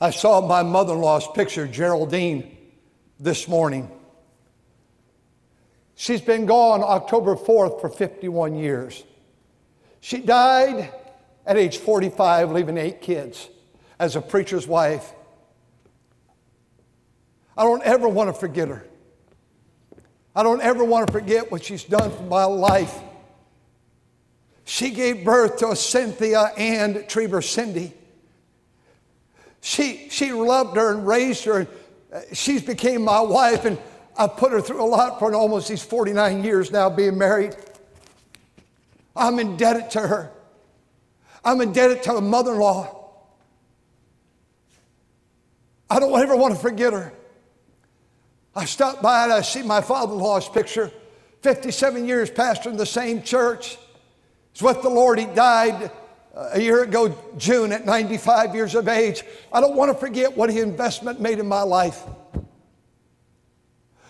I 0.00 0.10
saw 0.10 0.46
my 0.46 0.62
mother 0.62 0.92
in 0.92 1.00
law's 1.00 1.26
picture, 1.28 1.66
Geraldine, 1.66 2.56
this 3.18 3.48
morning. 3.48 3.90
She's 5.94 6.20
been 6.20 6.44
gone 6.44 6.82
October 6.82 7.34
4th 7.34 7.80
for 7.80 7.88
51 7.88 8.56
years. 8.56 9.02
She 10.00 10.18
died 10.18 10.92
at 11.46 11.56
age 11.56 11.78
45, 11.78 12.52
leaving 12.52 12.76
eight 12.76 13.00
kids 13.00 13.48
as 13.98 14.16
a 14.16 14.20
preacher's 14.20 14.66
wife. 14.66 15.12
I 17.56 17.62
don't 17.62 17.82
ever 17.82 18.08
want 18.08 18.28
to 18.28 18.38
forget 18.38 18.68
her. 18.68 18.86
I 20.36 20.42
don't 20.42 20.60
ever 20.60 20.84
want 20.84 21.06
to 21.06 21.12
forget 21.14 21.50
what 21.50 21.64
she's 21.64 21.82
done 21.82 22.10
for 22.10 22.22
my 22.24 22.44
life. 22.44 22.94
She 24.66 24.90
gave 24.90 25.24
birth 25.24 25.56
to 25.58 25.74
Cynthia 25.74 26.52
and 26.58 26.96
Trieber 26.96 27.42
Cindy. 27.42 27.94
She, 29.62 30.10
she 30.10 30.32
loved 30.32 30.76
her 30.76 30.92
and 30.92 31.06
raised 31.06 31.44
her. 31.46 31.60
And 31.60 31.68
uh, 32.12 32.20
she's 32.34 32.62
became 32.62 33.02
my 33.02 33.20
wife, 33.20 33.64
and 33.64 33.78
I 34.18 34.26
put 34.26 34.52
her 34.52 34.60
through 34.60 34.82
a 34.82 34.84
lot 34.84 35.18
for 35.18 35.34
almost 35.34 35.68
these 35.68 35.82
49 35.82 36.44
years 36.44 36.70
now 36.70 36.90
being 36.90 37.16
married. 37.16 37.56
I'm 39.16 39.38
indebted 39.38 39.90
to 39.92 40.06
her. 40.06 40.30
I'm 41.44 41.62
indebted 41.62 42.02
to 42.04 42.16
a 42.16 42.20
mother 42.20 42.52
in 42.52 42.58
law. 42.58 43.10
I 45.88 45.98
don't 45.98 46.20
ever 46.20 46.36
want 46.36 46.54
to 46.54 46.60
forget 46.60 46.92
her. 46.92 47.15
I 48.56 48.64
stopped 48.64 49.02
by 49.02 49.24
and 49.24 49.32
I 49.34 49.42
see 49.42 49.62
my 49.62 49.82
father 49.82 50.14
in 50.14 50.18
law's 50.18 50.48
picture. 50.48 50.90
57 51.42 52.06
years 52.06 52.30
pastor 52.30 52.70
in 52.70 52.78
the 52.78 52.86
same 52.86 53.22
church. 53.22 53.76
It's 54.52 54.62
with 54.62 54.80
the 54.80 54.88
Lord. 54.88 55.18
He 55.18 55.26
died 55.26 55.90
uh, 56.34 56.50
a 56.54 56.60
year 56.60 56.82
ago, 56.82 57.14
June, 57.36 57.70
at 57.70 57.84
95 57.84 58.54
years 58.54 58.74
of 58.74 58.88
age. 58.88 59.22
I 59.52 59.60
don't 59.60 59.76
want 59.76 59.92
to 59.92 59.98
forget 59.98 60.34
what 60.34 60.48
his 60.48 60.62
investment 60.62 61.20
made 61.20 61.38
in 61.38 61.46
my 61.46 61.60
life. 61.60 62.02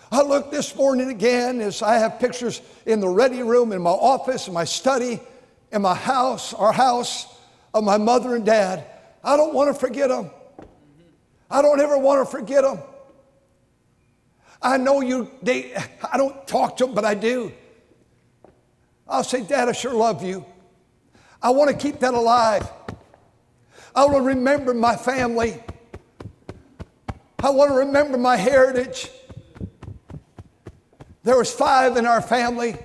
I 0.09 0.21
look 0.21 0.49
this 0.49 0.73
morning 0.77 1.09
again 1.09 1.59
as 1.59 1.81
I 1.81 1.95
have 1.95 2.17
pictures 2.17 2.61
in 2.85 3.01
the 3.01 3.09
ready 3.09 3.43
room, 3.43 3.73
in 3.73 3.81
my 3.81 3.89
office, 3.89 4.47
in 4.47 4.53
my 4.53 4.63
study, 4.63 5.19
in 5.73 5.81
my 5.81 5.93
house, 5.93 6.53
our 6.53 6.71
house, 6.71 7.27
of 7.73 7.83
my 7.83 7.97
mother 7.97 8.33
and 8.33 8.45
dad. 8.45 8.85
I 9.21 9.35
don't 9.35 9.53
want 9.53 9.75
to 9.75 9.77
forget 9.77 10.07
them. 10.07 10.31
I 11.51 11.61
don't 11.61 11.81
ever 11.81 11.97
want 11.97 12.25
to 12.25 12.31
forget 12.31 12.63
them. 12.63 12.79
I 14.61 14.77
know 14.77 15.01
you, 15.01 15.31
they, 15.41 15.75
I 16.11 16.17
don't 16.17 16.47
talk 16.47 16.77
to 16.77 16.85
them, 16.85 16.95
but 16.95 17.05
I 17.05 17.13
do. 17.13 17.51
I'll 19.07 19.23
say, 19.23 19.43
Dad, 19.43 19.69
I 19.69 19.71
sure 19.71 19.93
love 19.93 20.23
you. 20.23 20.45
I 21.41 21.51
want 21.51 21.69
to 21.69 21.77
keep 21.77 21.99
that 21.99 22.13
alive. 22.13 22.67
I 23.95 24.05
want 24.05 24.17
to 24.17 24.21
remember 24.21 24.73
my 24.73 24.95
family. 24.95 25.61
I 27.39 27.49
want 27.51 27.71
to 27.71 27.77
remember 27.77 28.17
my 28.17 28.35
heritage. 28.35 29.09
There 31.23 31.37
was 31.37 31.53
five 31.53 31.97
in 31.97 32.05
our 32.05 32.21
family. 32.21 32.77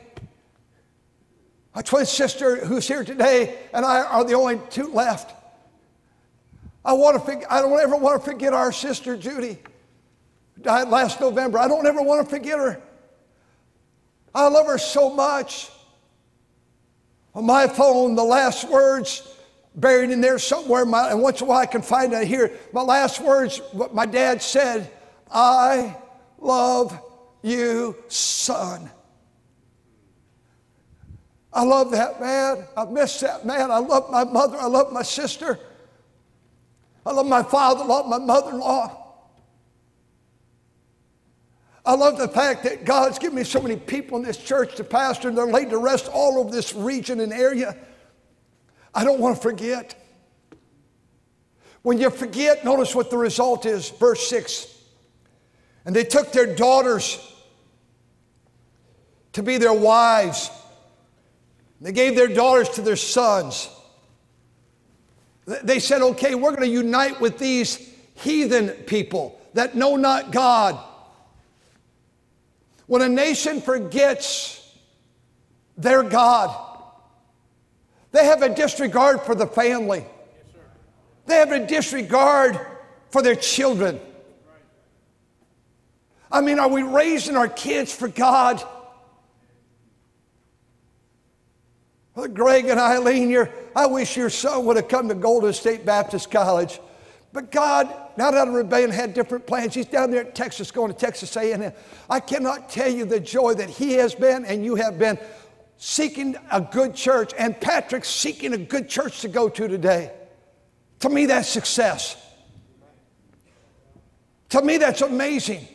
My 1.75 1.83
twin 1.83 2.05
sister, 2.05 2.57
who's 2.57 2.87
here 2.87 3.05
today, 3.05 3.59
and 3.73 3.85
I 3.85 4.03
are 4.03 4.25
the 4.25 4.35
only 4.35 4.61
two 4.69 4.93
left. 4.93 5.35
I, 6.85 6.93
want 6.93 7.25
to 7.25 7.53
I 7.53 7.61
don't 7.61 7.79
ever 7.81 7.97
want 7.97 8.23
to 8.23 8.31
forget 8.31 8.53
our 8.53 8.73
sister 8.73 9.17
Judy, 9.17 9.59
died 10.61 10.89
last 10.89 11.21
November. 11.21 11.59
I 11.59 11.69
don't 11.69 11.87
ever 11.87 12.03
want 12.03 12.25
to 12.27 12.31
forget 12.31 12.59
her. 12.59 12.81
I 14.35 14.49
love 14.49 14.67
her 14.67 14.79
so 14.79 15.11
much. 15.11 15.71
On 17.35 17.45
my 17.45 17.67
phone, 17.67 18.15
the 18.15 18.25
last 18.25 18.69
words 18.69 19.37
buried 19.75 20.11
in 20.11 20.21
there 20.21 20.39
somewhere, 20.39 20.85
my, 20.85 21.11
and 21.11 21.23
once 21.23 21.41
in 21.41 21.47
a 21.47 21.49
while 21.49 21.59
I 21.59 21.67
can 21.67 21.83
find 21.83 22.13
it 22.13 22.27
here. 22.27 22.53
My 22.73 22.83
last 22.83 23.21
words, 23.21 23.59
what 23.73 23.95
my 23.95 24.07
dad 24.07 24.43
said, 24.43 24.91
I 25.31 25.97
love 26.39 26.99
you, 27.43 27.97
son. 28.09 28.91
I 31.53 31.65
love 31.65 31.91
that 31.91 32.21
man. 32.21 32.65
I 32.77 32.85
miss 32.87 33.21
that 33.21 33.45
man. 33.45 33.71
I 33.71 33.79
love 33.79 34.11
my 34.11 34.25
mother. 34.25 34.57
I 34.57 34.67
love 34.67 34.93
my 34.93 35.03
sister. 35.03 35.59
I 37.05 37.13
love 37.13 37.27
my 37.27 37.43
father. 37.43 37.83
I 37.83 37.87
love 37.87 38.09
my 38.09 38.19
mother 38.19 38.51
in 38.51 38.59
law. 38.59 39.02
I 41.85 41.95
love 41.95 42.17
the 42.17 42.29
fact 42.29 42.63
that 42.63 42.85
God's 42.85 43.19
given 43.19 43.37
me 43.37 43.45
so 43.45 43.61
many 43.61 43.77
people 43.77 44.17
in 44.17 44.25
this 44.25 44.37
church 44.37 44.77
to 44.77 44.85
pastor, 44.85 45.29
and 45.29 45.37
they're 45.37 45.47
laid 45.47 45.71
to 45.71 45.79
rest 45.79 46.09
all 46.09 46.39
over 46.39 46.51
this 46.51 46.75
region 46.75 47.21
and 47.21 47.33
area. 47.33 47.77
I 48.95 49.05
don't 49.05 49.19
want 49.19 49.37
to 49.37 49.43
forget. 49.43 49.95
When 51.83 51.99
you 51.99 52.11
forget, 52.11 52.65
notice 52.65 52.95
what 52.95 53.11
the 53.11 53.19
result 53.19 53.67
is. 53.67 53.91
Verse 53.91 54.29
6. 54.29 54.69
And 55.85 55.97
they 55.97 56.05
took 56.05 56.31
their 56.31 56.55
daughters 56.55 57.19
to 59.33 59.43
be 59.43 59.59
their 59.59 59.73
wives. 59.73 60.51
They 61.81 61.91
gave 61.91 62.15
their 62.15 62.29
daughters 62.29 62.69
to 62.71 62.83
their 62.83 62.95
sons. 62.95 63.69
They 65.65 65.81
said, 65.81 66.03
okay, 66.03 66.37
we're 66.37 66.51
going 66.51 66.63
to 66.63 66.69
unite 66.69 67.21
with 67.21 67.39
these 67.39 67.93
heathen 68.15 68.69
people 68.69 69.41
that 69.55 69.75
know 69.75 69.97
not 69.97 70.31
God. 70.31 70.79
When 72.87 73.03
a 73.03 73.09
nation 73.09 73.61
forgets 73.61 74.59
their 75.77 76.03
God, 76.03 76.55
they 78.11 78.25
have 78.25 78.43
a 78.43 78.55
disregard 78.55 79.23
for 79.23 79.35
the 79.35 79.47
family. 79.47 80.05
They 81.27 81.37
have 81.37 81.53
a 81.53 81.67
disregard 81.67 82.61
for 83.11 83.23
their 83.23 83.37
children. 83.37 84.01
I 86.31 86.41
mean, 86.41 86.59
are 86.59 86.69
we 86.69 86.83
raising 86.83 87.37
our 87.37 87.49
kids 87.49 87.93
for 87.95 88.09
God? 88.09 88.63
Well, 92.15 92.29
Greg 92.29 92.67
and 92.67 92.79
Eileen, 92.79 93.49
I 93.75 93.87
wish 93.87 94.17
your 94.17 94.31
son 94.31 94.67
would 94.67 94.77
have 94.77 94.89
come 94.89 95.09
to 95.09 95.15
Golden 95.15 95.53
State 95.53 95.87
Baptist 95.87 96.31
College. 96.31 96.81
But 97.33 97.51
God, 97.51 97.93
not 98.17 98.35
out 98.35 98.49
of 98.49 98.55
rebellion, 98.55 98.91
had 98.91 99.15
different 99.15 99.47
plans. 99.47 99.75
He's 99.75 99.87
down 99.87 100.11
there 100.11 100.23
in 100.23 100.33
Texas, 100.33 100.71
going 100.71 100.93
to 100.93 100.99
Texas 100.99 101.35
A&M. 101.37 101.73
I 102.11 102.21
cannot 102.21 102.69
tell 102.69 102.91
you 102.91 103.07
the 103.07 103.21
joy 103.21 103.55
that 103.55 103.71
he 103.71 103.95
has 103.95 104.15
been 104.15 104.45
and 104.45 104.65
you 104.65 104.75
have 104.75 104.99
been 104.99 105.19
seeking 105.79 106.37
a 106.51 106.61
good 106.61 106.95
church, 106.95 107.33
and 107.37 107.61
Patrick's 107.61 108.09
seeking 108.09 108.53
a 108.53 108.59
good 108.59 108.89
church 108.89 109.21
to 109.23 109.29
go 109.29 109.49
to 109.49 109.67
today. 109.67 110.13
To 111.01 111.09
me, 111.09 111.27
that's 111.27 111.49
success. 111.49 112.17
To 114.51 114.63
me, 114.63 114.77
that's 114.77 115.01
amazing. 115.01 115.67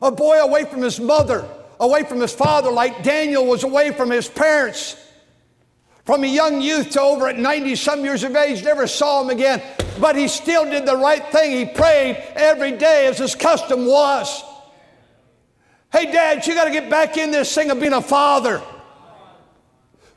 A 0.00 0.10
boy 0.10 0.38
away 0.38 0.64
from 0.64 0.82
his 0.82 0.98
mother, 0.98 1.46
away 1.78 2.02
from 2.02 2.20
his 2.20 2.32
father, 2.32 2.70
like 2.70 3.02
Daniel 3.02 3.46
was 3.46 3.62
away 3.62 3.92
from 3.92 4.10
his 4.10 4.28
parents. 4.28 4.96
From 6.08 6.24
a 6.24 6.26
young 6.26 6.62
youth 6.62 6.88
to 6.92 7.02
over 7.02 7.28
at 7.28 7.38
90 7.38 7.76
some 7.76 8.02
years 8.02 8.24
of 8.24 8.34
age, 8.34 8.64
never 8.64 8.86
saw 8.86 9.20
him 9.20 9.28
again, 9.28 9.60
but 10.00 10.16
he 10.16 10.26
still 10.26 10.64
did 10.64 10.86
the 10.86 10.96
right 10.96 11.22
thing. 11.30 11.50
He 11.50 11.66
prayed 11.66 12.16
every 12.34 12.72
day 12.72 13.08
as 13.08 13.18
his 13.18 13.34
custom 13.34 13.84
was. 13.84 14.42
Hey, 15.92 16.10
Dad, 16.10 16.46
you 16.46 16.54
got 16.54 16.64
to 16.64 16.70
get 16.70 16.88
back 16.88 17.18
in 17.18 17.30
this 17.30 17.54
thing 17.54 17.70
of 17.70 17.78
being 17.78 17.92
a 17.92 18.00
father 18.00 18.62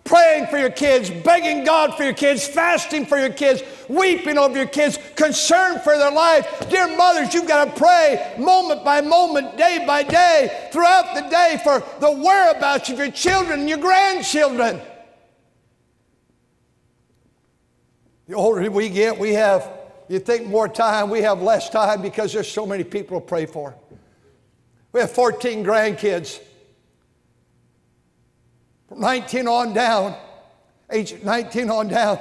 praying 0.06 0.48
for 0.48 0.58
your 0.58 0.70
kids, 0.70 1.10
begging 1.10 1.66
God 1.66 1.98
for 1.98 2.04
your 2.06 2.14
kids, 2.14 2.48
fasting 2.48 3.06
for 3.06 3.20
your 3.20 3.34
kids, 3.34 3.62
weeping 3.90 4.38
over 4.38 4.56
your 4.56 4.68
kids, 4.68 4.98
concerned 5.18 5.82
for 5.82 5.98
their 5.98 6.12
life. 6.12 6.70
Dear 6.70 6.96
mothers, 6.96 7.34
you've 7.34 7.50
got 7.50 7.66
to 7.66 7.72
pray 7.78 8.34
moment 8.40 8.86
by 8.86 9.02
moment, 9.02 9.58
day 9.58 9.84
by 9.86 10.04
day, 10.04 10.70
throughout 10.72 11.16
the 11.16 11.30
day 11.30 11.60
for 11.62 11.84
the 12.00 12.12
whereabouts 12.12 12.90
of 12.90 12.98
your 12.98 13.12
children 13.12 13.60
and 13.60 13.68
your 13.68 13.78
grandchildren. 13.78 14.80
The 18.32 18.38
older 18.38 18.72
we 18.72 18.88
get, 18.88 19.20
we 19.20 19.34
have, 19.34 19.70
you 20.08 20.18
think 20.18 20.48
more 20.48 20.70
time, 20.70 21.10
we 21.10 21.22
have 21.22 21.42
less 21.42 21.70
time 21.70 22.02
because 22.02 22.32
there's 22.32 22.50
so 22.50 22.66
many 22.66 22.86
people 22.86 23.20
to 23.20 23.28
pray 23.28 23.46
for. 23.46 23.76
We 24.94 25.02
have 25.02 25.12
14 25.12 25.66
grandkids. 25.66 26.40
From 28.88 29.02
19 29.02 29.50
on 29.50 29.74
down, 29.74 30.16
age 30.90 31.22
19 31.22 31.70
on 31.70 31.90
down, 31.90 32.20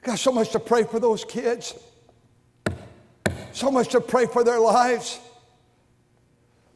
got 0.00 0.18
so 0.18 0.32
much 0.32 0.48
to 0.52 0.58
pray 0.58 0.84
for 0.84 0.98
those 0.98 1.26
kids, 1.26 1.74
so 3.52 3.70
much 3.70 3.88
to 3.88 4.00
pray 4.00 4.24
for 4.24 4.42
their 4.42 4.60
lives. 4.60 5.20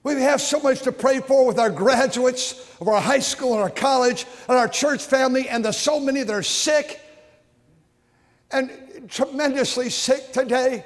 We 0.03 0.13
have 0.21 0.43
so 0.43 0.61
much 0.61 0.83
to 0.83 0.93
pray 0.93 1.21
for 1.21 1.47
with 1.47 1.59
our 1.59 1.71
graduates 1.71 2.71
of 2.83 2.89
our 2.89 3.01
high 3.01 3.21
school 3.21 3.55
and 3.55 3.63
our 3.63 3.71
college 3.71 4.27
and 4.47 4.59
our 4.59 4.69
church 4.69 5.03
family, 5.03 5.49
and 5.49 5.65
the 5.65 5.73
so 5.73 5.99
many 5.99 6.23
that 6.23 6.35
are 6.35 6.43
sick 6.43 7.01
and 8.51 8.71
tremendously 9.09 9.91
sick 9.91 10.33
today. 10.33 10.85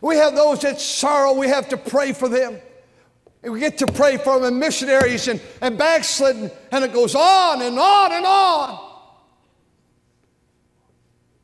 We 0.00 0.16
have 0.16 0.34
those 0.34 0.60
that 0.62 0.80
sorrow, 0.80 1.34
we 1.34 1.48
have 1.48 1.68
to 1.70 1.76
pray 1.76 2.12
for 2.12 2.28
them. 2.28 2.58
And 3.42 3.52
we 3.52 3.60
get 3.60 3.78
to 3.78 3.86
pray 3.86 4.18
for 4.18 4.34
them 4.34 4.44
and 4.44 4.58
missionaries 4.58 5.28
and, 5.28 5.40
and 5.62 5.78
backslidden, 5.78 6.50
and 6.72 6.84
it 6.84 6.92
goes 6.92 7.14
on 7.14 7.62
and 7.62 7.78
on 7.78 8.12
and 8.12 8.26
on. 8.26 8.90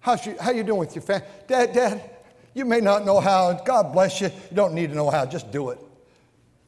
How's 0.00 0.24
you, 0.26 0.36
how 0.38 0.50
you 0.50 0.62
doing 0.62 0.78
with 0.80 0.94
your 0.94 1.02
family? 1.02 1.26
Dad, 1.46 1.72
Dad, 1.72 2.10
you 2.54 2.64
may 2.64 2.80
not 2.80 3.04
know 3.04 3.18
how, 3.18 3.52
God 3.52 3.92
bless 3.92 4.20
you. 4.20 4.28
You 4.28 4.56
don't 4.56 4.74
need 4.74 4.90
to 4.90 4.94
know 4.94 5.10
how, 5.10 5.26
just 5.26 5.50
do 5.50 5.70
it. 5.70 5.78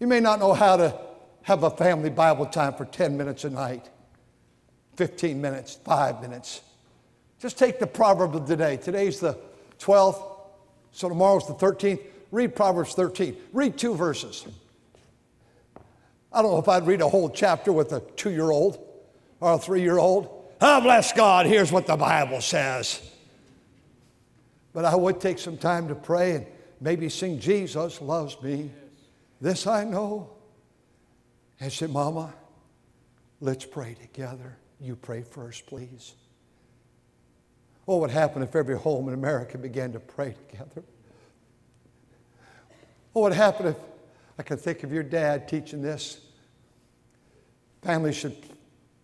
You 0.01 0.07
may 0.07 0.21
not 0.21 0.39
know 0.39 0.55
how 0.55 0.77
to 0.77 0.99
have 1.43 1.63
a 1.63 1.71
family 1.71 2.11
Bible 2.11 2.47
time 2.47 2.75
for 2.75 2.85
10 2.85 3.17
minutes 3.17 3.45
a 3.45 3.51
night, 3.51 3.89
15 4.97 5.41
minutes, 5.41 5.79
five 5.85 6.21
minutes. 6.21 6.63
Just 7.41 7.59
take 7.59 7.79
the 7.79 7.87
proverb 7.87 8.35
of 8.35 8.47
today. 8.47 8.77
Today's 8.77 9.21
the 9.21 9.39
12th, 9.79 10.23
so 10.93 11.09
tomorrow's 11.09 11.47
the 11.47 11.55
13th. 11.55 12.01
Read 12.31 12.55
Proverbs 12.55 12.95
13. 12.95 13.37
Read 13.53 13.79
two 13.79 13.95
verses. 13.95 14.47
I 16.33 16.43
don't 16.43 16.53
know 16.53 16.59
if 16.59 16.69
I'd 16.69 16.87
read 16.87 17.01
a 17.01 17.09
whole 17.09 17.31
chapter 17.31 17.73
with 17.73 17.93
a 17.93 18.01
two 18.17 18.31
year 18.31 18.51
old 18.51 18.85
or 19.41 19.55
a 19.55 19.59
three 19.59 19.81
year 19.81 19.99
old. 19.99 20.27
Oh, 20.61 20.67
ah, 20.67 20.81
bless 20.81 21.13
God, 21.13 21.47
here's 21.47 21.71
what 21.71 21.87
the 21.87 21.97
Bible 21.97 22.41
says. 22.41 23.01
But 24.73 24.85
I 24.85 24.95
would 24.95 25.21
take 25.21 25.39
some 25.39 25.57
time 25.57 25.89
to 25.89 25.95
pray 25.95 26.35
and 26.35 26.47
maybe 26.81 27.09
sing, 27.09 27.39
Jesus 27.39 28.01
loves 28.01 28.41
me. 28.43 28.71
This 29.41 29.67
I 29.67 29.85
know. 29.85 30.31
And 31.61 31.73
say, 31.73 31.87
Mama, 31.87 32.33
let's 33.41 33.65
pray 33.65 33.95
together. 33.95 34.57
You 34.81 34.95
pray 34.97 35.23
first, 35.23 35.67
please. 35.67 36.15
Oh, 37.89 37.95
what 37.95 38.01
would 38.03 38.11
happen 38.11 38.43
if 38.43 38.55
every 38.55 38.77
home 38.77 39.09
in 39.09 39.15
America 39.15 39.57
began 39.57 39.93
to 39.93 40.01
pray 40.01 40.35
together? 40.51 40.85
Oh, 43.15 43.21
what 43.21 43.31
would 43.31 43.37
happen 43.37 43.67
if 43.69 43.77
I 44.39 44.43
can 44.43 44.59
think 44.59 44.85
of 44.85 44.93
your 44.93 45.03
dad 45.03 45.49
teaching 45.49 45.83
this. 45.83 46.21
Families 47.83 48.15
should 48.15 48.37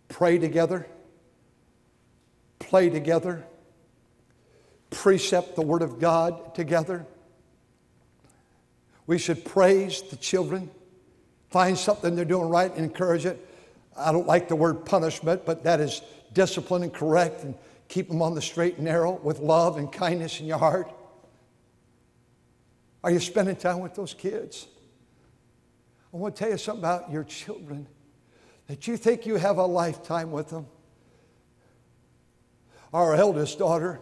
pray 0.07 0.37
together, 0.37 0.87
play 2.59 2.89
together, 2.89 3.43
precept 4.91 5.55
the 5.55 5.61
Word 5.61 5.81
of 5.81 5.99
God 5.99 6.55
together. 6.55 7.05
We 9.07 9.17
should 9.17 9.43
praise 9.43 10.01
the 10.03 10.15
children, 10.15 10.69
find 11.49 11.77
something 11.77 12.15
they're 12.15 12.23
doing 12.23 12.49
right, 12.49 12.71
and 12.73 12.85
encourage 12.85 13.25
it. 13.25 13.45
I 13.97 14.11
don't 14.11 14.27
like 14.27 14.47
the 14.47 14.55
word 14.55 14.85
punishment, 14.85 15.45
but 15.45 15.63
that 15.63 15.79
is 15.79 16.01
discipline 16.33 16.83
and 16.83 16.93
correct 16.93 17.43
and 17.43 17.55
keep 17.87 18.09
them 18.09 18.21
on 18.21 18.35
the 18.35 18.41
straight 18.41 18.75
and 18.75 18.85
narrow 18.85 19.11
with 19.11 19.39
love 19.39 19.77
and 19.77 19.91
kindness 19.91 20.39
in 20.39 20.45
your 20.45 20.57
heart. 20.57 20.91
Are 23.03 23.11
you 23.11 23.19
spending 23.19 23.55
time 23.55 23.79
with 23.79 23.95
those 23.95 24.13
kids? 24.13 24.67
I 26.13 26.17
want 26.17 26.35
to 26.35 26.43
tell 26.43 26.51
you 26.51 26.57
something 26.57 26.83
about 26.83 27.11
your 27.11 27.23
children 27.23 27.87
that 28.67 28.87
you 28.87 28.97
think 28.97 29.25
you 29.25 29.35
have 29.35 29.57
a 29.57 29.65
lifetime 29.65 30.31
with 30.31 30.49
them. 30.49 30.65
Our 32.93 33.13
eldest 33.13 33.59
daughter 33.59 33.99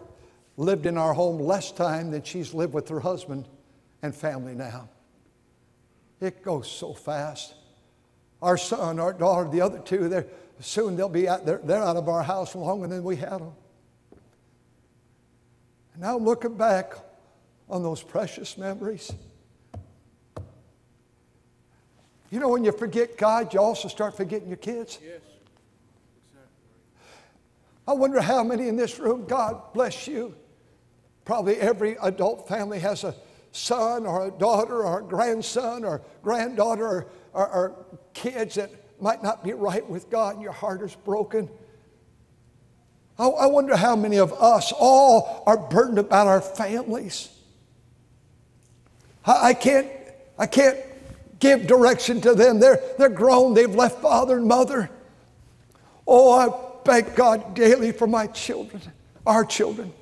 lived 0.56 0.86
in 0.86 0.98
our 0.98 1.14
home 1.14 1.40
less 1.40 1.72
time 1.72 2.12
than 2.12 2.24
she's 2.24 2.54
lived 2.54 2.74
with 2.74 2.88
her 2.90 3.00
husband 3.00 3.48
and 4.02 4.16
family 4.16 4.54
now. 4.54 4.90
It 6.22 6.44
goes 6.44 6.70
so 6.70 6.94
fast. 6.94 7.56
Our 8.42 8.58
son, 8.58 9.00
our 9.00 9.14
daughter, 9.14 9.50
the 9.50 9.62
other 9.62 9.80
two, 9.80 10.08
they're, 10.08 10.28
soon 10.60 10.96
they'll 10.96 11.10
be 11.10 11.28
out, 11.28 11.46
they're, 11.46 11.62
they're 11.64 11.84
out 11.84 11.98
of 11.98 12.08
our 12.08 12.24
house 12.24 12.56
longer 12.56 12.88
than 12.88 13.04
we 13.04 13.16
had 13.16 13.40
them. 13.40 13.54
And 15.94 16.02
now 16.02 16.18
looking 16.18 16.56
back 16.56 16.94
on 17.70 17.84
those 17.84 18.04
precious 18.04 18.58
memories. 18.58 19.12
You 22.32 22.40
know, 22.40 22.50
when 22.50 22.64
you 22.64 22.72
forget 22.72 23.18
God, 23.18 23.54
you 23.54 23.60
also 23.60 23.88
start 23.88 24.18
forgetting 24.18 24.48
your 24.48 24.58
kids. 24.58 25.00
Yes. 25.04 25.22
I 27.88 27.94
wonder 27.94 28.22
how 28.22 28.44
many 28.44 28.70
in 28.70 28.76
this 28.76 28.98
room, 28.98 29.26
God 29.26 29.74
bless 29.74 30.08
you. 30.08 30.34
Probably 31.26 31.58
every 31.58 31.98
adult 32.02 32.48
family 32.48 32.80
has 32.80 33.04
a 33.04 33.14
son 33.52 34.06
or 34.06 34.28
a 34.28 34.32
daughter 34.32 34.84
or 34.84 35.02
a 35.02 35.04
grandson 35.04 35.84
or 35.84 36.02
granddaughter 36.24 36.86
or, 36.88 37.08
or, 37.34 37.48
or 37.50 37.86
kids 38.14 38.56
that 38.56 38.72
might 39.00 39.22
not 39.22 39.44
be 39.44 39.54
right 39.54 39.88
with 39.88 40.10
God 40.10 40.36
and 40.36 40.44
your 40.44 40.54
heart 40.54 40.82
is 40.82 40.96
broken. 40.96 41.50
I, 43.18 43.28
I 43.28 43.46
wonder 43.46 43.76
how 43.76 43.96
many 43.96 44.18
of 44.18 44.34
us 44.34 44.74
all 44.78 45.44
are 45.46 45.58
burdened 45.58 46.00
about 46.00 46.28
our 46.28 46.42
families. 46.42 47.30
I, 49.26 49.50
I 49.50 49.54
can't, 49.54 49.88
I 50.38 50.48
can't 50.48 50.78
give 51.40 51.68
direction 51.68 52.22
to 52.22 52.34
them. 52.34 52.60
They're, 52.60 52.82
they're 52.98 53.10
grown, 53.10 53.54
they've 53.54 53.74
left 53.74 54.02
father 54.02 54.38
and 54.38 54.48
mother. 54.48 54.90
Oh, 56.08 56.32
I 56.32 56.84
thank 56.84 57.16
God 57.16 57.54
daily 57.54 57.92
for 57.92 58.08
my 58.08 58.28
children, 58.28 58.82
our 59.26 59.46
children. 59.46 59.94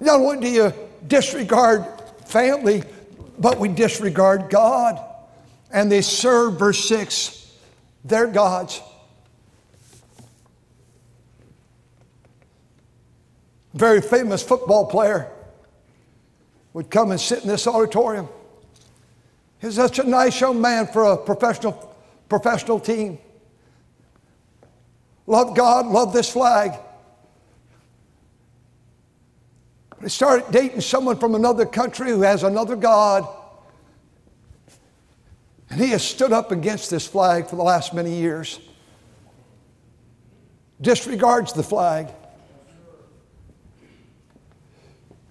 Not 0.00 0.20
only 0.20 0.40
do 0.40 0.50
you 0.50 0.72
disregard 1.06 1.86
family, 2.26 2.82
but 3.38 3.58
we 3.58 3.68
disregard 3.68 4.50
God. 4.50 5.00
And 5.70 5.90
they 5.90 6.02
serve, 6.02 6.58
verse 6.58 6.88
6, 6.88 7.52
their 8.04 8.26
gods. 8.26 8.80
Very 13.76 14.00
famous 14.00 14.42
football 14.42 14.86
player 14.86 15.30
would 16.72 16.90
come 16.90 17.10
and 17.10 17.20
sit 17.20 17.42
in 17.42 17.48
this 17.48 17.66
auditorium. 17.66 18.26
He's 19.60 19.74
such 19.74 19.98
a 19.98 20.02
nice 20.02 20.40
young 20.40 20.62
man 20.62 20.86
for 20.86 21.04
a 21.04 21.16
professional, 21.18 21.94
professional 22.26 22.80
team. 22.80 23.18
Love 25.26 25.54
God, 25.54 25.84
love 25.88 26.14
this 26.14 26.32
flag. 26.32 26.72
But 29.90 30.00
he 30.00 30.08
started 30.08 30.50
dating 30.50 30.80
someone 30.80 31.18
from 31.18 31.34
another 31.34 31.66
country 31.66 32.08
who 32.08 32.22
has 32.22 32.44
another 32.44 32.76
God. 32.76 33.28
And 35.68 35.78
he 35.78 35.88
has 35.88 36.02
stood 36.02 36.32
up 36.32 36.50
against 36.50 36.88
this 36.88 37.06
flag 37.06 37.46
for 37.46 37.56
the 37.56 37.62
last 37.62 37.92
many 37.92 38.14
years. 38.14 38.58
Disregards 40.80 41.52
the 41.52 41.62
flag. 41.62 42.08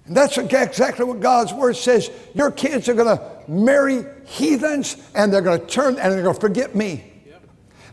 And 0.06 0.16
that's 0.16 0.38
exactly 0.38 1.04
what 1.04 1.20
God's 1.20 1.52
word 1.52 1.76
says. 1.76 2.12
Your 2.36 2.52
kids 2.52 2.88
are 2.90 2.94
going 2.94 3.18
to 3.18 3.24
marry 3.48 4.06
heathens 4.26 4.98
and 5.16 5.34
they're 5.34 5.42
going 5.42 5.60
to 5.60 5.66
turn 5.66 5.98
and 5.98 6.14
they're 6.14 6.22
going 6.22 6.36
to 6.36 6.42
forget 6.42 6.76
me. 6.76 7.12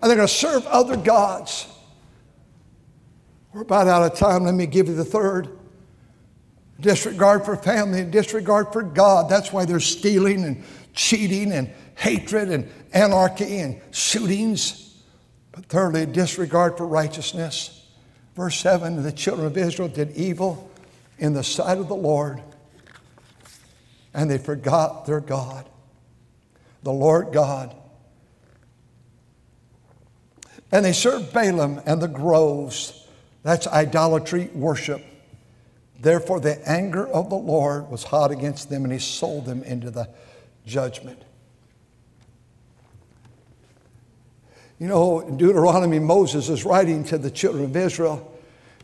And 0.01 0.11
they're 0.11 0.17
going 0.17 0.29
to 0.29 0.35
serve 0.35 0.67
other 0.67 0.97
gods. 0.97 1.67
We're 3.53 3.63
about 3.63 3.89
out 3.89 4.11
of 4.11 4.19
time. 4.19 4.45
Let 4.45 4.55
me 4.55 4.67
give 4.67 4.89
you 4.89 4.95
the 4.95 5.05
third 5.05 5.59
disregard 6.81 7.45
for 7.45 7.57
family 7.57 8.01
and 8.01 8.13
disregard 8.13 8.73
for 8.73 8.83
God. 8.83 9.31
That's 9.31 9.53
why 9.53 9.65
there's 9.65 9.87
stealing 9.87 10.45
and 10.45 10.65
cheating 10.95 11.53
and 11.53 11.71
hatred 11.95 12.51
and 12.51 12.71
anarchy 12.93 13.59
and 13.59 13.81
shootings. 13.93 15.03
But 15.53 15.67
thirdly, 15.67 16.07
disregard 16.07 16.77
for 16.77 16.87
righteousness. 16.87 17.87
Verse 18.35 18.59
7 18.59 19.03
the 19.03 19.13
children 19.13 19.47
of 19.47 19.57
Israel 19.57 19.89
did 19.89 20.11
evil 20.13 20.72
in 21.19 21.33
the 21.33 21.45
sight 21.45 21.79
of 21.79 21.89
the 21.89 21.95
Lord, 21.95 22.43
and 24.15 24.31
they 24.31 24.39
forgot 24.39 25.07
their 25.07 25.21
God, 25.21 25.69
the 26.83 26.93
Lord 26.93 27.33
God. 27.33 27.75
And 30.71 30.85
they 30.85 30.93
served 30.93 31.33
Baalim 31.33 31.83
and 31.87 32.01
the 32.01 32.09
groves. 32.09 33.07
That's 33.43 33.67
idolatry 33.67 34.49
worship. 34.55 35.05
Therefore, 36.01 36.41
the 36.41 36.67
anger 36.69 37.07
of 37.07 37.31
the 37.31 37.37
Lord 37.37 37.91
was 37.91 38.05
hot 38.05 38.31
against 38.31 38.71
them, 38.71 38.85
and 38.85 38.93
he 38.93 38.99
sold 38.99 39.45
them 39.47 39.63
into 39.63 39.91
the 39.91 40.09
judgment. 40.67 41.23
You 44.79 44.89
know, 44.89 45.21
in 45.21 45.37
Deuteronomy, 45.37 46.01
Moses 46.01 46.49
is 46.49 46.65
writing 46.65 47.05
to 47.05 47.19
the 47.19 47.31
children 47.31 47.65
of 47.65 47.77
Israel, 47.77 48.32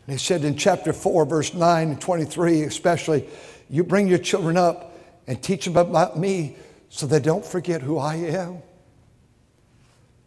and 0.09 0.17
he 0.17 0.25
said 0.25 0.43
in 0.43 0.55
chapter 0.55 0.91
4, 0.91 1.23
verse 1.25 1.53
9 1.53 1.89
and 1.89 2.01
23, 2.01 2.63
especially, 2.63 3.29
you 3.69 3.83
bring 3.83 4.07
your 4.07 4.17
children 4.17 4.57
up 4.57 4.97
and 5.27 5.39
teach 5.39 5.65
them 5.65 5.77
about 5.77 6.17
me 6.17 6.57
so 6.89 7.05
they 7.05 7.19
don't 7.19 7.45
forget 7.45 7.83
who 7.83 7.99
I 7.99 8.15
am. 8.15 8.63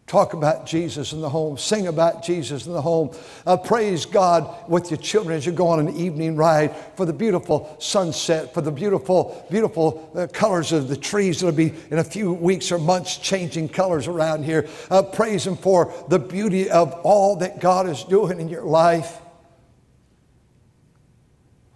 Talk 0.06 0.34
about 0.34 0.66
Jesus 0.66 1.12
in 1.12 1.20
the 1.20 1.28
home. 1.28 1.58
Sing 1.58 1.88
about 1.88 2.22
Jesus 2.22 2.64
in 2.64 2.74
the 2.74 2.80
home. 2.80 3.10
Uh, 3.44 3.56
praise 3.56 4.06
God 4.06 4.68
with 4.68 4.88
your 4.88 4.98
children 4.98 5.36
as 5.36 5.46
you 5.46 5.50
go 5.50 5.66
on 5.66 5.80
an 5.80 5.96
evening 5.96 6.36
ride 6.36 6.76
for 6.96 7.04
the 7.04 7.12
beautiful 7.12 7.74
sunset, 7.80 8.54
for 8.54 8.60
the 8.60 8.70
beautiful, 8.70 9.44
beautiful 9.50 10.12
uh, 10.14 10.28
colors 10.28 10.70
of 10.70 10.86
the 10.86 10.96
trees 10.96 11.40
that'll 11.40 11.56
be 11.56 11.74
in 11.90 11.98
a 11.98 12.04
few 12.04 12.32
weeks 12.32 12.70
or 12.70 12.78
months 12.78 13.16
changing 13.16 13.68
colors 13.68 14.06
around 14.06 14.44
here. 14.44 14.68
Uh, 14.92 15.02
praise 15.02 15.44
Him 15.44 15.56
for 15.56 15.92
the 16.08 16.20
beauty 16.20 16.70
of 16.70 16.92
all 17.02 17.34
that 17.38 17.58
God 17.58 17.88
is 17.88 18.04
doing 18.04 18.38
in 18.38 18.48
your 18.48 18.62
life. 18.62 19.18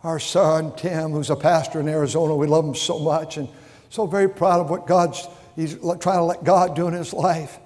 Our 0.07 0.21
son, 0.21 0.73
Tim, 0.77 1.11
who's 1.11 1.31
a 1.31 1.37
pastor 1.37 1.81
in 1.81 1.89
Arizona, 1.89 2.37
we 2.37 2.47
love 2.47 2.65
him 2.65 2.77
so 2.77 3.01
much 3.01 3.39
and 3.39 3.49
so 3.91 4.07
very 4.07 4.29
proud 4.29 4.61
of 4.61 4.71
what 4.71 4.87
God's, 4.87 5.27
he's 5.57 5.75
trying 5.75 6.19
to 6.19 6.23
let 6.23 6.45
God 6.45 6.77
do 6.77 6.87
in 6.87 6.95
his 6.95 7.13
life. 7.13 7.59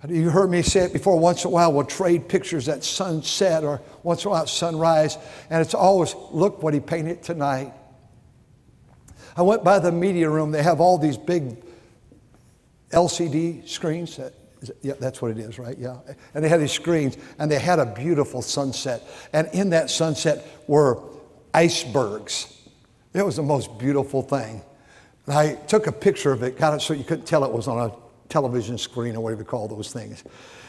But 0.00 0.10
you 0.10 0.30
heard 0.30 0.50
me 0.50 0.62
say 0.62 0.80
it 0.80 0.92
before. 0.92 1.16
Once 1.16 1.44
in 1.44 1.50
a 1.50 1.52
while, 1.52 1.72
we'll 1.72 1.84
trade 1.84 2.28
pictures 2.28 2.68
at 2.68 2.82
sunset 2.82 3.62
or 3.62 3.80
once 4.02 4.24
in 4.24 4.28
a 4.28 4.30
while 4.32 4.42
at 4.42 4.48
sunrise, 4.48 5.16
and 5.48 5.62
it's 5.62 5.74
always, 5.74 6.12
look 6.32 6.60
what 6.60 6.74
he 6.74 6.80
painted 6.80 7.22
tonight. 7.22 7.72
I 9.36 9.42
went 9.42 9.62
by 9.62 9.78
the 9.78 9.92
media 9.92 10.28
room. 10.28 10.50
They 10.50 10.64
have 10.64 10.80
all 10.80 10.98
these 10.98 11.16
big 11.16 11.56
LCD 12.90 13.68
screens. 13.68 14.18
Yeah, 14.80 14.94
that's 14.98 15.22
what 15.22 15.30
it 15.30 15.38
is, 15.38 15.56
right? 15.56 15.78
Yeah. 15.78 15.98
And 16.34 16.42
they 16.42 16.48
had 16.48 16.60
these 16.60 16.72
screens, 16.72 17.16
and 17.38 17.48
they 17.48 17.60
had 17.60 17.78
a 17.78 17.86
beautiful 17.86 18.42
sunset. 18.42 19.04
And 19.32 19.48
in 19.52 19.70
that 19.70 19.88
sunset 19.88 20.44
were 20.66 21.11
icebergs. 21.54 22.58
It 23.14 23.24
was 23.24 23.36
the 23.36 23.42
most 23.42 23.78
beautiful 23.78 24.22
thing. 24.22 24.62
And 25.26 25.34
I 25.34 25.54
took 25.54 25.86
a 25.86 25.92
picture 25.92 26.32
of 26.32 26.42
it, 26.42 26.58
got 26.58 26.74
it 26.74 26.80
so 26.80 26.94
you 26.94 27.04
couldn't 27.04 27.26
tell 27.26 27.44
it 27.44 27.52
was 27.52 27.68
on 27.68 27.90
a 27.90 27.92
television 28.28 28.78
screen 28.78 29.14
or 29.14 29.20
whatever 29.20 29.42
you 29.42 29.46
call 29.46 29.68
those 29.68 29.92
things. 29.92 30.24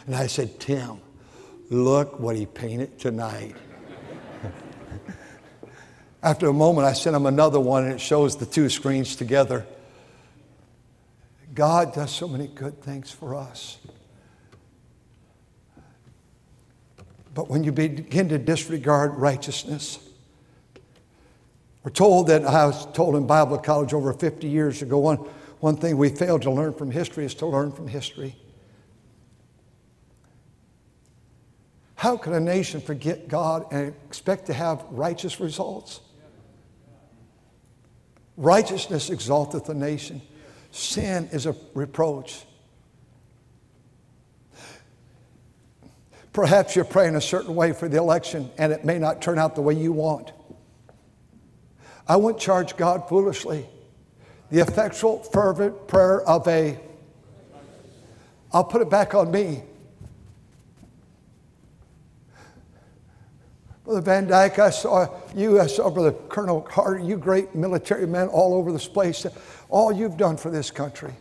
And 0.05 0.15
I 0.15 0.27
said, 0.27 0.59
Tim, 0.59 0.99
look 1.69 2.19
what 2.19 2.35
he 2.35 2.45
painted 2.45 2.99
tonight. 2.99 3.55
After 6.23 6.47
a 6.47 6.53
moment, 6.53 6.85
I 6.85 6.93
sent 6.93 7.15
him 7.15 7.25
another 7.25 7.59
one, 7.59 7.85
and 7.85 7.93
it 7.93 8.01
shows 8.01 8.35
the 8.35 8.45
two 8.45 8.69
screens 8.69 9.15
together. 9.15 9.65
God 11.53 11.93
does 11.93 12.11
so 12.11 12.27
many 12.27 12.47
good 12.47 12.81
things 12.81 13.11
for 13.11 13.35
us. 13.35 13.77
But 17.33 17.49
when 17.49 17.63
you 17.63 17.71
begin 17.71 18.29
to 18.29 18.37
disregard 18.37 19.15
righteousness, 19.15 19.99
we're 21.83 21.91
told 21.91 22.27
that 22.27 22.45
I 22.45 22.65
was 22.65 22.85
told 22.93 23.15
in 23.15 23.27
Bible 23.27 23.57
college 23.57 23.93
over 23.93 24.13
50 24.13 24.47
years 24.47 24.81
ago, 24.81 24.99
one, 24.99 25.17
one 25.59 25.75
thing 25.75 25.97
we 25.97 26.09
fail 26.09 26.39
to 26.39 26.49
learn 26.49 26.73
from 26.73 26.91
history 26.91 27.25
is 27.25 27.35
to 27.35 27.45
learn 27.45 27.71
from 27.71 27.87
history. 27.87 28.35
How 31.95 32.17
can 32.17 32.33
a 32.33 32.39
nation 32.39 32.81
forget 32.81 33.27
God 33.27 33.65
and 33.71 33.93
expect 34.05 34.45
to 34.47 34.53
have 34.53 34.83
righteous 34.91 35.39
results? 35.39 36.01
Righteousness 38.35 39.09
exalteth 39.09 39.69
a 39.69 39.73
nation. 39.73 40.21
Sin 40.71 41.29
is 41.31 41.45
a 41.45 41.55
reproach. 41.73 42.45
Perhaps 46.31 46.75
you're 46.75 46.83
praying 46.83 47.15
a 47.15 47.21
certain 47.21 47.55
way 47.55 47.73
for 47.73 47.87
the 47.87 47.97
election 47.97 48.49
and 48.57 48.73
it 48.73 48.83
may 48.83 48.97
not 48.97 49.21
turn 49.21 49.37
out 49.37 49.55
the 49.55 49.61
way 49.61 49.73
you 49.73 49.91
want. 49.91 50.31
I 52.07 52.15
wouldn't 52.17 52.41
charge 52.41 52.75
God 52.75 53.07
foolishly 53.07 53.67
the 54.53 54.59
effectual, 54.59 55.23
fervent 55.23 55.87
prayer 55.87 56.21
of 56.27 56.47
a, 56.47 56.79
I'll 58.51 58.63
put 58.63 58.83
it 58.83 58.89
back 58.89 59.15
on 59.15 59.31
me. 59.31 59.63
Brother 63.83 64.01
Van 64.01 64.27
Dyke, 64.27 64.59
I 64.59 64.69
saw 64.69 65.09
you, 65.35 65.59
I 65.59 65.65
saw 65.65 65.89
Brother 65.89 66.11
Colonel 66.29 66.61
Carter, 66.61 66.99
you 66.99 67.17
great 67.17 67.55
military 67.55 68.05
men 68.05 68.27
all 68.27 68.53
over 68.53 68.71
this 68.71 68.87
place. 68.87 69.25
All 69.69 69.91
you've 69.91 70.17
done 70.17 70.37
for 70.37 70.51
this 70.51 70.69
country 70.69 71.13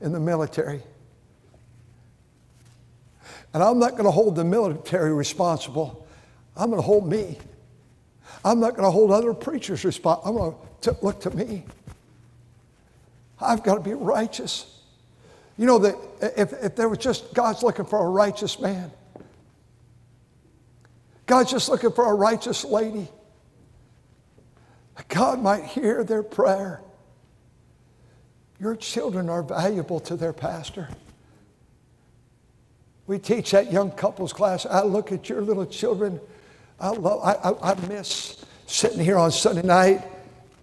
in 0.00 0.10
the 0.10 0.18
military. 0.18 0.82
And 3.54 3.62
I'm 3.62 3.78
not 3.78 3.92
going 3.92 4.04
to 4.04 4.10
hold 4.10 4.34
the 4.34 4.44
military 4.44 5.14
responsible. 5.14 6.04
I'm 6.56 6.70
going 6.70 6.82
to 6.82 6.86
hold 6.86 7.08
me. 7.08 7.38
I'm 8.44 8.60
not 8.60 8.70
going 8.70 8.84
to 8.84 8.90
hold 8.90 9.10
other 9.10 9.34
preachers 9.34 9.84
responsible. 9.84 10.28
I'm 10.28 10.36
going 10.36 10.56
to 10.82 10.96
look 11.02 11.20
to 11.22 11.30
me. 11.30 11.64
I've 13.40 13.62
got 13.62 13.76
to 13.76 13.80
be 13.80 13.94
righteous. 13.94 14.80
You 15.56 15.66
know 15.66 15.78
that 15.78 15.96
if, 16.36 16.52
if 16.52 16.76
there 16.76 16.88
was 16.88 16.98
just 16.98 17.34
God's 17.34 17.62
looking 17.62 17.84
for 17.84 18.04
a 18.04 18.08
righteous 18.08 18.58
man, 18.60 18.90
God's 21.26 21.50
just 21.50 21.68
looking 21.68 21.92
for 21.92 22.10
a 22.10 22.14
righteous 22.14 22.64
lady. 22.64 23.08
God 25.08 25.40
might 25.40 25.64
hear 25.64 26.04
their 26.04 26.22
prayer. 26.22 26.80
Your 28.58 28.76
children 28.76 29.28
are 29.30 29.42
valuable 29.42 30.00
to 30.00 30.16
their 30.16 30.32
pastor. 30.32 30.88
We 33.06 33.18
teach 33.18 33.50
that 33.52 33.72
young 33.72 33.90
couples 33.90 34.32
class. 34.32 34.66
I 34.66 34.82
look 34.82 35.12
at 35.12 35.28
your 35.28 35.40
little 35.40 35.66
children. 35.66 36.20
I, 36.80 36.90
love, 36.90 37.20
I, 37.22 37.34
I, 37.50 37.72
I 37.72 37.86
miss 37.88 38.44
sitting 38.66 39.00
here 39.00 39.18
on 39.18 39.30
Sunday 39.30 39.62
night 39.62 40.02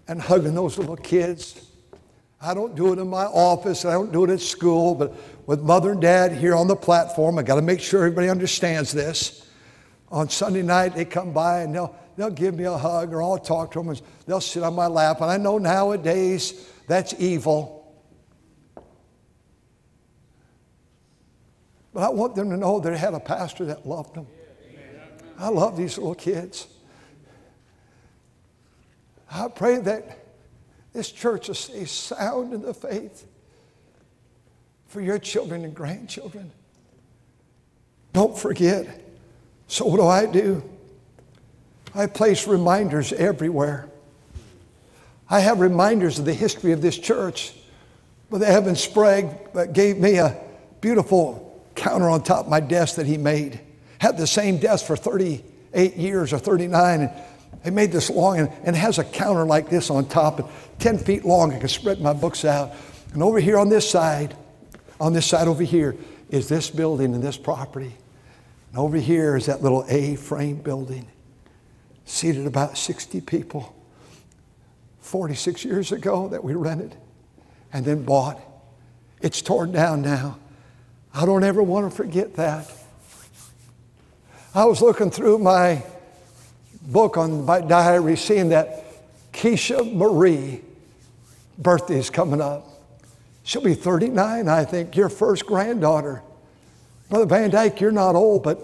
and 0.08 0.20
hugging 0.20 0.56
those 0.56 0.78
little 0.78 0.96
kids. 0.96 1.64
I 2.42 2.54
don't 2.54 2.76
do 2.76 2.92
it 2.94 3.00
in 3.00 3.08
my 3.08 3.26
office. 3.26 3.86
I 3.86 3.92
don't 3.92 4.12
do 4.12 4.24
it 4.24 4.32
at 4.32 4.42
school, 4.42 4.96
but 4.96 5.14
with 5.46 5.62
mother 5.62 5.92
and 5.92 6.02
dad 6.02 6.32
here 6.32 6.56
on 6.56 6.68
the 6.68 6.76
platform, 6.76 7.38
I 7.38 7.44
got 7.44 7.56
to 7.56 7.62
make 7.62 7.80
sure 7.80 8.02
everybody 8.02 8.30
understands 8.30 8.92
this. 8.92 9.48
On 10.10 10.30
Sunday 10.30 10.62
night, 10.62 10.96
they 10.96 11.06
come 11.06 11.34
by 11.34 11.62
and 11.62 11.76
they'll, 11.76 11.96
they'll 12.16 12.30
give 12.30 12.56
me 12.56 12.64
a 12.64 12.78
hug 12.78 13.14
or 13.14 13.22
I'll 13.22 13.38
talk 13.38 13.72
to 13.74 13.80
them 13.80 13.90
and 13.90 14.02
they'll 14.26 14.42
sit 14.42 14.64
on 14.64 14.74
my 14.74 14.88
lap. 14.88 15.22
And 15.22 15.30
I 15.30 15.38
know 15.38 15.58
nowadays 15.58 16.68
that's 16.88 17.14
evil. 17.20 17.94
But 21.94 22.04
I 22.04 22.10
want 22.10 22.36
them 22.36 22.50
to 22.50 22.58
know 22.58 22.80
they 22.80 22.98
had 22.98 23.14
a 23.14 23.20
pastor 23.20 23.66
that 23.66 23.86
loved 23.86 24.16
them. 24.16 24.28
I 25.38 25.50
love 25.50 25.78
these 25.78 25.98
little 25.98 26.16
kids. 26.16 26.68
I 29.32 29.48
pray 29.50 29.78
that 29.78 30.26
this 30.94 31.12
church 31.12 31.48
will 31.48 31.56
stay 31.56 31.86
sound 31.86 32.54
in 32.54 32.62
the 32.62 32.74
faith 32.74 33.28
for 34.88 35.02
your 35.02 35.20
children 35.20 35.64
and 35.64 35.76
grandchildren. 35.76 36.52
Don't 38.14 38.38
forget. 38.38 39.04
So, 39.68 39.86
what 39.86 39.98
do 39.98 40.08
I 40.08 40.26
do? 40.26 40.64
I 41.94 42.08
place 42.08 42.48
reminders 42.48 43.14
everywhere. 43.14 43.90
I 45.30 45.42
have 45.42 45.60
reminders 45.60 46.20
of 46.20 46.26
the 46.26 46.34
history 46.34 46.72
of 46.72 46.82
this 46.82 46.98
church. 46.98 47.54
Brother 48.30 48.46
Evan 48.46 48.76
Sprague 48.76 49.28
gave 49.74 49.98
me 49.98 50.18
a 50.18 50.38
beautiful 50.82 51.64
counter 51.76 52.10
on 52.10 52.24
top 52.24 52.46
of 52.46 52.50
my 52.50 52.60
desk 52.60 52.96
that 52.96 53.06
he 53.06 53.18
made. 53.18 53.60
Had 54.00 54.18
the 54.18 54.28
same 54.28 54.58
desk 54.58 54.86
for 54.86 54.96
38 54.96 55.96
years 55.96 56.34
or 56.34 56.40
39. 56.40 57.02
And 57.02 57.12
he 57.64 57.72
made 57.72 57.92
this 57.92 58.10
long 58.10 58.40
and, 58.40 58.52
and 58.64 58.76
has 58.76 59.00
a 59.00 59.04
counter 59.04 59.46
like 59.46 59.70
this 59.70 59.90
on 59.90 60.08
top, 60.08 60.40
and 60.40 60.50
10 60.80 61.00
feet 61.00 61.26
long. 61.26 61.54
I 61.54 61.60
can 61.60 61.68
spread 61.68 62.02
my 62.02 62.14
books 62.14 62.46
out. 62.46 62.74
And 63.14 63.24
over 63.24 63.40
here 63.40 63.58
on 63.58 63.70
this 63.70 63.90
side, 63.90 64.36
on 65.00 65.14
this 65.14 65.26
side 65.26 65.48
over 65.48 65.64
here, 65.64 65.96
is 66.30 66.50
this 66.50 66.70
building 66.70 67.14
and 67.14 67.24
this 67.24 67.38
property. 67.38 67.96
And 68.70 68.80
over 68.80 68.98
here 68.98 69.36
is 69.36 69.46
that 69.46 69.62
little 69.62 69.86
A 69.88 70.16
frame 70.16 70.58
building, 70.58 71.08
seated 72.06 72.46
about 72.46 72.78
60 72.78 73.22
people. 73.22 73.74
46 75.08 75.64
years 75.64 75.92
ago 75.94 76.28
that 76.28 76.44
we 76.44 76.54
rented 76.54 76.96
and 77.72 77.86
then 77.86 78.04
bought. 78.04 78.42
It's 79.22 79.42
torn 79.42 79.72
down 79.72 80.02
now. 80.02 80.38
I 81.14 81.26
don't 81.26 81.44
ever 81.44 81.64
want 81.64 81.90
to 81.90 81.96
forget 81.96 82.36
that. 82.36 82.70
I 84.58 84.66
was 84.66 84.82
looking 84.82 85.12
through 85.12 85.38
my 85.38 85.84
book 86.82 87.16
on 87.16 87.46
my 87.46 87.62
diary, 87.62 88.18
seeing 88.18 88.50
that 88.50 88.84
Keisha 89.32 89.94
Marie 89.94 90.62
birthday 91.60 92.00
is 92.00 92.10
coming 92.10 92.42
up. 92.42 92.68
She'll 93.44 93.62
be 93.62 93.76
39, 93.76 94.48
I 94.48 94.66
think, 94.66 94.96
your 94.96 95.10
first 95.10 95.46
granddaughter. 95.46 96.24
Brother 97.08 97.28
Van 97.28 97.52
Dyke, 97.52 97.80
you're 97.80 97.92
not 97.92 98.16
old, 98.16 98.42
but 98.42 98.60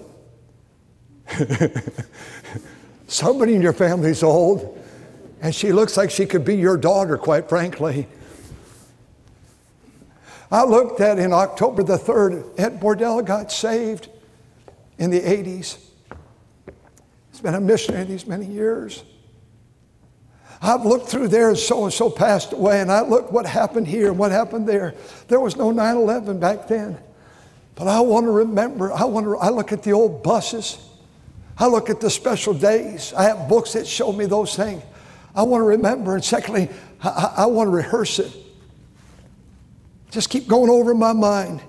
somebody 3.08 3.54
in 3.54 3.62
your 3.62 3.72
family's 3.72 4.24
old, 4.24 4.84
and 5.44 5.54
she 5.54 5.72
looks 5.72 5.96
like 5.96 6.10
she 6.10 6.26
could 6.26 6.44
be 6.44 6.56
your 6.56 6.76
daughter, 6.76 7.20
quite 7.20 7.48
frankly. 7.48 8.08
I 10.52 10.64
looked 10.64 11.02
at 11.02 11.20
in 11.20 11.34
October 11.34 11.84
the 11.84 11.98
3rd, 11.98 12.60
Ed 12.60 12.80
Bordell 12.80 13.24
got 13.24 13.52
saved 13.52 14.10
in 14.98 15.12
the 15.12 15.22
80s. 15.22 15.83
He's 17.34 17.42
been 17.42 17.56
a 17.56 17.60
missionary 17.60 18.06
these 18.06 18.26
many 18.26 18.46
years. 18.46 19.04
I've 20.62 20.86
looked 20.86 21.10
through 21.10 21.28
there 21.28 21.50
and 21.50 21.58
so 21.58 21.84
and 21.84 21.92
so 21.92 22.10
passed 22.10 22.54
away, 22.54 22.80
and 22.80 22.90
I 22.90 23.02
looked 23.02 23.34
what 23.34 23.46
happened 23.46 23.86
here 23.86 24.08
and 24.08 24.18
what 24.18 24.32
happened 24.32 24.66
there. 24.66 24.96
There 25.28 25.42
was 25.42 25.58
no 25.58 25.72
9 25.72 25.98
11 25.98 26.40
back 26.40 26.70
then. 26.70 26.98
But 27.76 27.90
I 27.90 28.00
want 28.00 28.28
to 28.28 28.32
remember, 28.32 28.94
I, 28.94 29.04
want 29.04 29.26
to, 29.26 29.38
I 29.38 29.50
look 29.50 29.74
at 29.74 29.84
the 29.84 29.92
old 29.92 30.24
buses, 30.24 30.78
I 31.58 31.68
look 31.68 31.90
at 31.90 32.00
the 32.00 32.10
special 32.10 32.54
days. 32.54 33.12
I 33.14 33.24
have 33.24 33.50
books 33.50 33.74
that 33.74 33.86
show 33.86 34.14
me 34.14 34.26
those 34.26 34.56
things. 34.56 34.82
I 35.36 35.44
want 35.44 35.62
to 35.62 35.66
remember, 35.66 36.16
and 36.16 36.24
secondly, 36.24 36.70
I, 37.02 37.34
I 37.38 37.46
want 37.48 37.68
to 37.68 37.72
rehearse 37.72 38.20
it 38.20 38.32
just 40.14 40.30
keep 40.30 40.48
going 40.48 40.70
over 40.70 40.92
in 40.92 41.00
my 41.00 41.12
mind. 41.12 41.60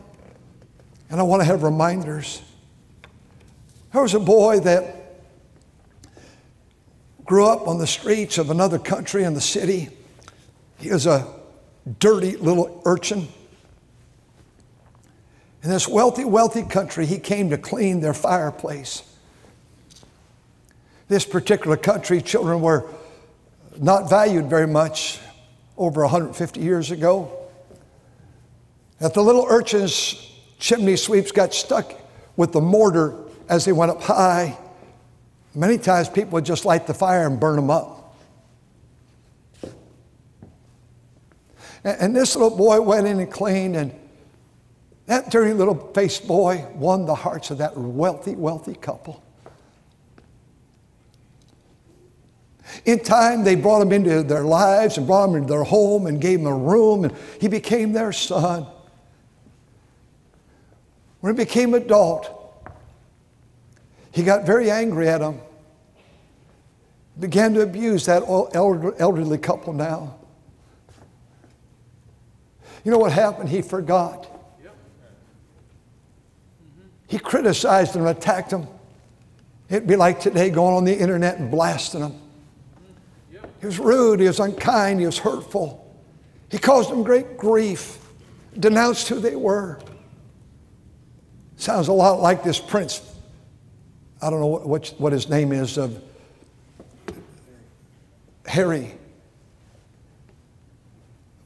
And 1.11 1.19
I 1.19 1.23
want 1.23 1.41
to 1.41 1.47
have 1.47 1.63
reminders. 1.63 2.43
There 3.93 4.03
was 4.03 4.15
a 4.15 4.21
boy 4.21 4.61
that 4.61 5.04
grew 7.25 7.47
up 7.47 7.67
on 7.67 7.79
the 7.79 7.87
streets 7.87 8.39
of 8.39 8.51
another 8.51 8.79
country 8.79 9.25
in 9.25 9.35
the 9.35 9.41
city. 9.41 9.89
He 10.79 10.91
was 10.91 11.07
a 11.07 11.27
dirty 11.99 12.37
little 12.37 12.83
urchin. 12.85 13.29
In 15.63 15.71
this 15.71 15.89
wealthy, 15.89 16.25
wealthy 16.25 16.63
country, 16.63 17.07
he 17.07 17.19
came 17.19 17.51
to 17.51 17.59
clean 17.59 18.01
their 18.01 18.13
fireplace. 18.13 19.03
This 21.09 21.25
particular 21.25 21.77
country, 21.77 22.21
children 22.21 22.61
were 22.61 22.87
not 23.79 24.11
valued 24.11 24.51
very 24.51 24.67
much 24.67 25.19
over 25.77 26.03
150 26.03 26.61
years 26.61 26.91
ago 26.91 27.45
that 28.99 29.15
the 29.15 29.23
little 29.23 29.47
urchin's 29.49 30.31
chimney 30.59 30.97
sweeps 30.97 31.33
got 31.33 31.53
stuck 31.53 31.95
with 32.37 32.53
the 32.53 32.61
mortar 32.61 33.15
as 33.49 33.65
they 33.65 33.73
went 33.73 33.91
up 33.91 34.03
high. 34.03 34.57
Many 35.55 35.79
times 35.79 36.09
people 36.09 36.33
would 36.33 36.45
just 36.45 36.65
light 36.65 36.87
the 36.87 36.95
fire 36.95 37.27
and 37.27 37.39
burn 37.39 37.57
them 37.57 37.71
up. 37.71 38.17
And 41.85 42.17
this 42.17 42.35
little 42.35 42.57
boy 42.57 42.81
went 42.81 43.07
in 43.07 43.21
and 43.21 43.31
cleaned, 43.31 43.77
and 43.77 43.95
that 45.07 45.31
dirty 45.31 45.53
little 45.53 45.93
faced 45.93 46.27
boy 46.27 46.67
won 46.75 47.05
the 47.05 47.15
hearts 47.15 47.51
of 47.51 47.59
that 47.59 47.77
wealthy, 47.77 48.35
wealthy 48.35 48.75
couple. 48.75 49.23
In 52.87 53.01
time, 53.01 53.45
they 53.45 53.55
brought 53.55 53.83
him 53.83 53.93
into 53.93 54.23
their 54.23 54.45
lives 54.45 54.97
and 54.97 55.07
brought 55.07 55.29
him 55.29 55.37
into 55.37 55.49
their 55.49 55.63
home 55.63 56.07
and 56.07 56.21
gave 56.21 56.41
him 56.41 56.47
a 56.47 56.57
room, 56.57 57.05
and 57.05 57.15
he 57.41 57.49
became 57.49 57.93
their 57.93 58.13
son. 58.13 58.67
When 61.21 61.37
he 61.37 61.45
became 61.45 61.75
adult, 61.75 62.31
he 64.11 64.23
got 64.23 64.47
very 64.47 64.71
angry 64.71 65.09
at 65.09 65.21
him. 65.21 65.39
Began 67.19 67.55
to 67.55 67.61
abuse 67.61 68.07
that 68.07 68.25
elderly 68.55 69.39
couple 69.39 69.73
now. 69.73 70.17
You 72.85 72.91
know 72.91 72.99
what 72.99 73.13
happened? 73.13 73.49
He 73.49 73.63
forgot. 73.63 74.31
He 77.07 77.19
criticized 77.19 77.93
them 77.93 78.07
attacked 78.07 78.51
them. 78.51 78.67
It'd 79.69 79.87
be 79.87 79.97
like 79.97 80.21
today 80.21 80.51
going 80.51 80.75
on 80.75 80.85
the 80.85 80.99
internet 80.99 81.39
and 81.39 81.51
blasting 81.51 82.01
them. 82.01 82.21
He 83.61 83.67
was 83.67 83.79
rude, 83.79 84.21
he 84.21 84.27
was 84.27 84.41
unkind, 84.41 85.01
he 85.01 85.07
was 85.07 85.19
hurtful. 85.19 85.81
He 86.51 86.59
caused 86.59 86.91
them 86.91 87.03
great 87.03 87.39
grief, 87.39 87.99
denounced 88.59 89.09
who 89.09 89.21
they 89.21 89.37
were. 89.37 89.81
Sounds 91.57 91.89
a 91.89 91.93
lot 91.93 92.21
like 92.21 92.43
this 92.43 92.59
prince. 92.59 93.01
I 94.21 94.29
don't 94.29 94.41
know 94.41 94.47
what, 94.47 94.67
what, 94.67 94.95
what 94.99 95.13
his 95.13 95.31
name 95.31 95.53
is 95.53 95.79
of 95.79 96.03
Harry. 98.47 98.95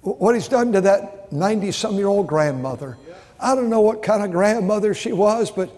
What 0.03 0.35
he's 0.35 0.49
done 0.49 0.73
to 0.73 0.81
that 0.83 1.33
90 1.33 1.73
some 1.73 1.97
year 1.97 2.07
old 2.07 2.27
grandmother. 2.27 2.97
I 3.41 3.55
don't 3.55 3.69
know 3.69 3.81
what 3.81 4.03
kind 4.03 4.23
of 4.25 4.31
grandmother 4.33 4.95
she 4.95 5.13
was, 5.13 5.51
but 5.51 5.71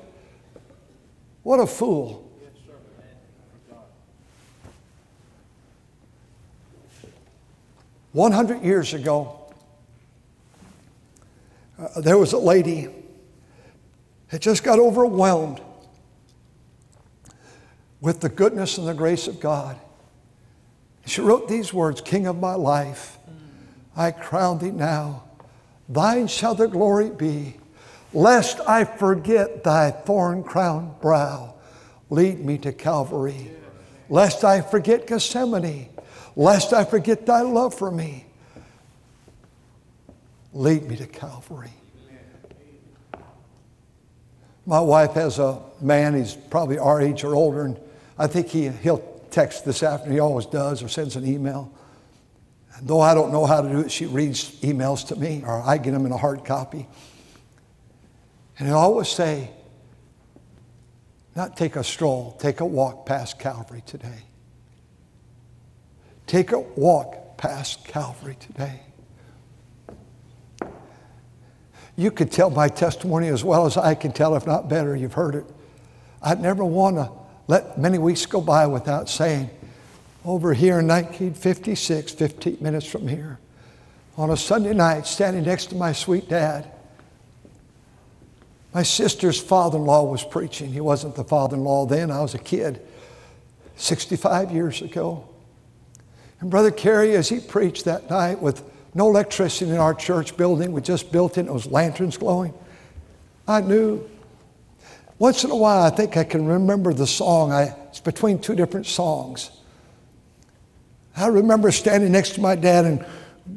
what 1.42 1.61
a 1.61 1.66
fool. 1.66 2.26
One 8.12 8.33
hundred 8.33 8.62
years 8.62 8.92
ago, 8.92 9.38
uh, 11.78 12.00
there 12.00 12.18
was 12.18 12.33
a 12.33 12.38
lady 12.38 12.88
that 14.30 14.40
just 14.40 14.64
got 14.64 14.80
overwhelmed 14.80 15.61
with 18.00 18.20
the 18.20 18.28
goodness 18.28 18.78
and 18.78 18.88
the 18.88 18.94
grace 18.94 19.28
of 19.28 19.38
God. 19.38 19.78
She 21.11 21.20
wrote 21.20 21.49
these 21.49 21.75
words 21.75 22.01
King 22.01 22.29
of 22.29 22.38
my 22.38 22.55
life, 22.55 23.18
I 23.96 24.12
crown 24.12 24.61
thee 24.61 24.70
now. 24.70 25.25
Thine 25.88 26.29
shall 26.29 26.55
the 26.55 26.68
glory 26.68 27.11
be, 27.11 27.57
lest 28.12 28.61
I 28.61 28.85
forget 28.85 29.64
thy 29.64 29.90
thorn 29.90 30.44
crowned 30.44 31.01
brow. 31.01 31.55
Lead 32.11 32.38
me 32.38 32.59
to 32.59 32.73
Calvary, 32.73 33.51
lest 34.09 34.44
I 34.44 34.61
forget 34.61 35.09
Gethsemane, 35.09 35.88
lest 36.37 36.73
I 36.73 36.85
forget 36.85 37.27
thy 37.27 37.40
love 37.40 37.75
for 37.75 37.90
me. 37.90 38.27
Lead 40.53 40.88
me 40.88 40.94
to 40.94 41.09
Calvary. 41.09 41.73
My 44.64 44.81
wife 44.81 45.14
has 45.14 45.40
a 45.40 45.61
man, 45.81 46.14
he's 46.14 46.37
probably 46.37 46.79
our 46.79 47.01
age 47.01 47.25
or 47.25 47.35
older, 47.35 47.64
and 47.64 47.81
I 48.16 48.29
think 48.29 48.46
he, 48.46 48.68
he'll 48.68 49.19
text 49.30 49.64
this 49.64 49.82
afternoon. 49.82 50.14
He 50.14 50.20
always 50.20 50.46
does, 50.46 50.82
or 50.82 50.88
sends 50.88 51.16
an 51.16 51.26
email. 51.26 51.72
And 52.76 52.86
though 52.86 53.00
I 53.00 53.14
don't 53.14 53.32
know 53.32 53.46
how 53.46 53.60
to 53.60 53.68
do 53.68 53.80
it, 53.80 53.90
she 53.90 54.06
reads 54.06 54.60
emails 54.60 55.06
to 55.08 55.16
me, 55.16 55.42
or 55.46 55.62
I 55.62 55.78
get 55.78 55.92
them 55.92 56.06
in 56.06 56.12
a 56.12 56.16
hard 56.16 56.44
copy. 56.44 56.88
And 58.58 58.68
he'll 58.68 58.76
always 58.76 59.08
say, 59.08 59.50
not 61.34 61.56
take 61.56 61.76
a 61.76 61.84
stroll, 61.84 62.32
take 62.32 62.60
a 62.60 62.66
walk 62.66 63.06
past 63.06 63.38
Calvary 63.38 63.82
today. 63.86 64.24
Take 66.26 66.52
a 66.52 66.60
walk 66.60 67.38
past 67.38 67.84
Calvary 67.84 68.36
today. 68.38 68.80
You 71.96 72.10
could 72.10 72.30
tell 72.30 72.50
my 72.50 72.68
testimony 72.68 73.28
as 73.28 73.44
well 73.44 73.66
as 73.66 73.76
I 73.76 73.94
can 73.94 74.12
tell, 74.12 74.34
if 74.36 74.46
not 74.46 74.68
better. 74.68 74.94
You've 74.96 75.14
heard 75.14 75.34
it. 75.34 75.44
I'd 76.22 76.40
never 76.40 76.64
want 76.64 76.96
to 76.96 77.10
let 77.50 77.76
many 77.76 77.98
weeks 77.98 78.26
go 78.26 78.40
by 78.40 78.64
without 78.68 79.08
saying, 79.08 79.50
over 80.24 80.54
here 80.54 80.78
in 80.78 80.86
1956, 80.86 82.12
15 82.12 82.58
minutes 82.60 82.86
from 82.86 83.08
here, 83.08 83.40
on 84.16 84.30
a 84.30 84.36
Sunday 84.36 84.72
night, 84.72 85.04
standing 85.04 85.42
next 85.42 85.66
to 85.66 85.74
my 85.74 85.92
sweet 85.92 86.28
dad, 86.28 86.70
my 88.72 88.84
sister's 88.84 89.40
father 89.40 89.78
in 89.78 89.84
law 89.84 90.04
was 90.04 90.22
preaching. 90.22 90.72
He 90.72 90.80
wasn't 90.80 91.16
the 91.16 91.24
father 91.24 91.56
in 91.56 91.64
law 91.64 91.86
then, 91.86 92.12
I 92.12 92.20
was 92.20 92.34
a 92.34 92.38
kid, 92.38 92.80
65 93.74 94.52
years 94.52 94.80
ago. 94.80 95.28
And 96.38 96.50
Brother 96.50 96.70
Carey, 96.70 97.16
as 97.16 97.28
he 97.28 97.40
preached 97.40 97.84
that 97.86 98.08
night 98.08 98.40
with 98.40 98.62
no 98.94 99.08
electricity 99.08 99.72
in 99.72 99.76
our 99.76 99.94
church 99.94 100.36
building, 100.36 100.70
we 100.70 100.82
just 100.82 101.10
built 101.10 101.36
it, 101.36 101.46
it 101.46 101.52
was 101.52 101.66
lanterns 101.66 102.16
glowing. 102.16 102.54
I 103.48 103.60
knew. 103.60 104.08
Once 105.20 105.44
in 105.44 105.50
a 105.50 105.56
while, 105.56 105.83
I 105.83 105.90
think 105.90 106.16
I 106.16 106.24
can 106.24 106.46
remember 106.46 106.94
the 106.94 107.06
song. 107.06 107.52
I, 107.52 107.76
it's 107.90 108.00
between 108.00 108.38
two 108.38 108.54
different 108.54 108.87
songs. 108.87 109.50
I 111.14 111.26
remember 111.26 111.70
standing 111.72 112.11
next 112.11 112.37
to 112.37 112.40
my 112.40 112.54
dad 112.54 112.87
and 112.87 113.04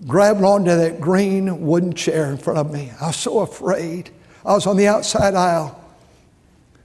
grabbing 0.05 0.43
onto 0.43 0.75
that 0.75 0.99
green 0.99 1.65
wooden 1.65 1.93
chair 1.93 2.29
in 2.29 2.37
front 2.37 2.59
of 2.59 2.73
me. 2.73 2.91
I 2.99 3.07
was 3.07 3.15
so 3.15 3.39
afraid. 3.39 4.09
I 4.45 4.53
was 4.53 4.67
on 4.67 4.75
the 4.75 4.87
outside 4.87 5.35
aisle. 5.35 5.81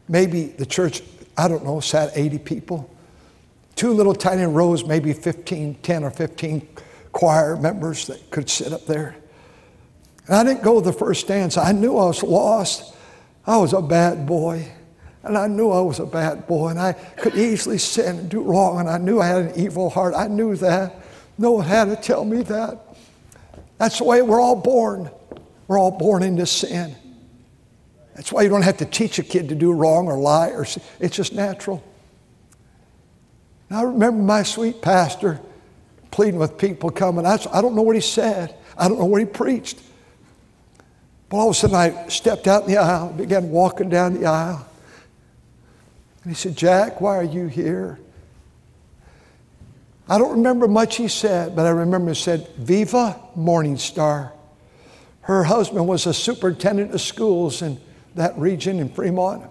Maybe 0.09 0.45
the 0.45 0.64
church, 0.64 1.03
I 1.37 1.49
don't 1.49 1.64
know, 1.64 1.81
sat 1.81 2.12
80 2.14 2.38
people. 2.38 2.88
Two 3.75 3.91
little 3.91 4.14
tiny 4.14 4.45
rows, 4.45 4.85
maybe 4.85 5.12
15, 5.12 5.75
10 5.83 6.05
or 6.05 6.11
15 6.12 6.69
choir 7.11 7.57
members 7.57 8.07
that 8.07 8.31
could 8.31 8.49
sit 8.49 8.73
up 8.73 8.87
there. 8.87 9.17
And 10.29 10.37
I 10.37 10.45
didn't 10.45 10.62
go 10.62 10.81
the 10.81 10.93
first 10.93 11.27
dance. 11.27 11.57
I 11.57 11.73
knew 11.73 11.97
I 11.97 12.05
was 12.05 12.23
lost. 12.23 12.95
I 13.49 13.57
was 13.57 13.73
a 13.73 13.81
bad 13.81 14.27
boy. 14.27 14.71
And 15.23 15.37
I 15.37 15.47
knew 15.47 15.71
I 15.71 15.81
was 15.81 15.99
a 15.99 16.07
bad 16.07 16.47
boy. 16.47 16.69
And 16.69 16.79
I 16.79 16.93
could 16.93 17.35
easily 17.35 17.79
sin 17.79 18.19
and 18.19 18.31
do 18.31 18.43
wrong. 18.43 18.79
And 18.79 18.89
I 18.89 18.99
knew 18.99 19.21
I 19.21 19.27
had 19.27 19.39
an 19.39 19.53
evil 19.59 19.89
heart. 19.89 20.15
I 20.15 20.29
knew 20.29 20.55
that. 20.57 20.95
No 21.39 21.53
one 21.53 21.65
had 21.65 21.87
to 21.87 21.97
tell 21.97 22.25
me 22.27 22.43
that. 22.43 22.79
That's 23.79 23.99
the 23.99 24.05
way 24.05 24.21
we're 24.21 24.41
all 24.41 24.57
born. 24.57 25.11
We're 25.67 25.79
all 25.79 25.91
born 25.91 26.23
into 26.23 26.45
sin. 26.45 26.95
That's 28.15 28.31
why 28.31 28.43
you 28.43 28.49
don't 28.51 28.63
have 28.63 28.79
to 28.79 28.85
teach 28.85 29.19
a 29.19 29.23
kid 29.23 29.49
to 29.49 29.55
do 29.55 29.73
wrong 29.73 30.09
or 30.09 30.19
lie 30.19 30.51
or 30.51 30.67
it's 31.01 31.17
just 31.17 31.33
natural. 31.33 31.83
And 33.71 33.79
I 33.79 33.83
remember 33.83 34.23
my 34.23 34.43
sweet 34.43 34.83
pastor 34.83 35.41
pleading 36.11 36.39
with 36.39 36.59
people 36.59 36.91
coming. 36.91 37.25
I, 37.25 37.39
I 37.53 37.63
don't 37.63 37.75
know 37.75 37.83
what 37.83 37.95
he 37.95 38.03
said. 38.03 38.57
I 38.77 38.89
don't 38.89 38.99
know 38.99 39.05
what 39.05 39.21
he 39.21 39.27
preached. 39.27 39.79
But 41.29 41.37
all 41.37 41.51
of 41.51 41.57
a 41.57 41.59
sudden 41.59 41.77
I 41.77 42.09
stepped 42.09 42.47
out 42.47 42.62
in 42.62 42.71
the 42.71 42.79
aisle, 42.79 43.12
began 43.12 43.51
walking 43.51 43.88
down 43.88 44.14
the 44.14 44.27
aisle. 44.27 44.67
And 46.23 46.33
he 46.33 46.35
said, 46.35 46.57
Jack, 46.57 47.01
why 47.01 47.17
are 47.17 47.25
you 47.25 47.47
here? 47.47 47.99
I 50.09 50.17
don't 50.17 50.33
remember 50.33 50.67
much 50.67 50.97
he 50.97 51.09
said, 51.09 51.55
but 51.55 51.67
I 51.67 51.71
remember 51.71 52.11
he 52.11 52.14
said, 52.14 52.49
Viva 52.57 53.21
Morning 53.35 53.77
Star. 53.77 54.33
Her 55.23 55.45
husband 55.45 55.87
was 55.87 56.07
a 56.07 56.14
superintendent 56.14 56.95
of 56.95 57.03
schools 57.03 57.61
in 57.61 57.79
that 58.14 58.37
region 58.38 58.81
in 58.81 58.88
Fremont. 58.88 59.45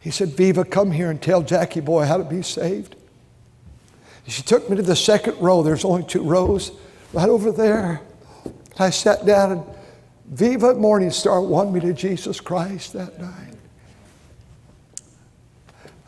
He 0.00 0.10
said, 0.10 0.30
Viva, 0.30 0.64
come 0.64 0.90
here 0.90 1.10
and 1.10 1.20
tell 1.20 1.42
Jackie 1.42 1.80
boy 1.80 2.06
how 2.06 2.16
to 2.16 2.24
be 2.24 2.40
saved. 2.40 2.96
She 4.26 4.42
took 4.42 4.68
me 4.70 4.76
to 4.76 4.82
the 4.82 4.96
second 4.96 5.38
row. 5.38 5.62
There's 5.62 5.84
only 5.84 6.04
two 6.04 6.22
rows 6.22 6.72
right 7.12 7.28
over 7.28 7.52
there. 7.52 8.00
I 8.78 8.90
sat 8.90 9.26
down 9.26 9.52
and 9.52 9.62
Viva 10.28 10.74
Morning 10.74 11.10
Star 11.10 11.40
won 11.40 11.72
me 11.72 11.80
to 11.80 11.92
Jesus 11.92 12.40
Christ 12.40 12.92
that 12.94 13.20
night. 13.20 13.54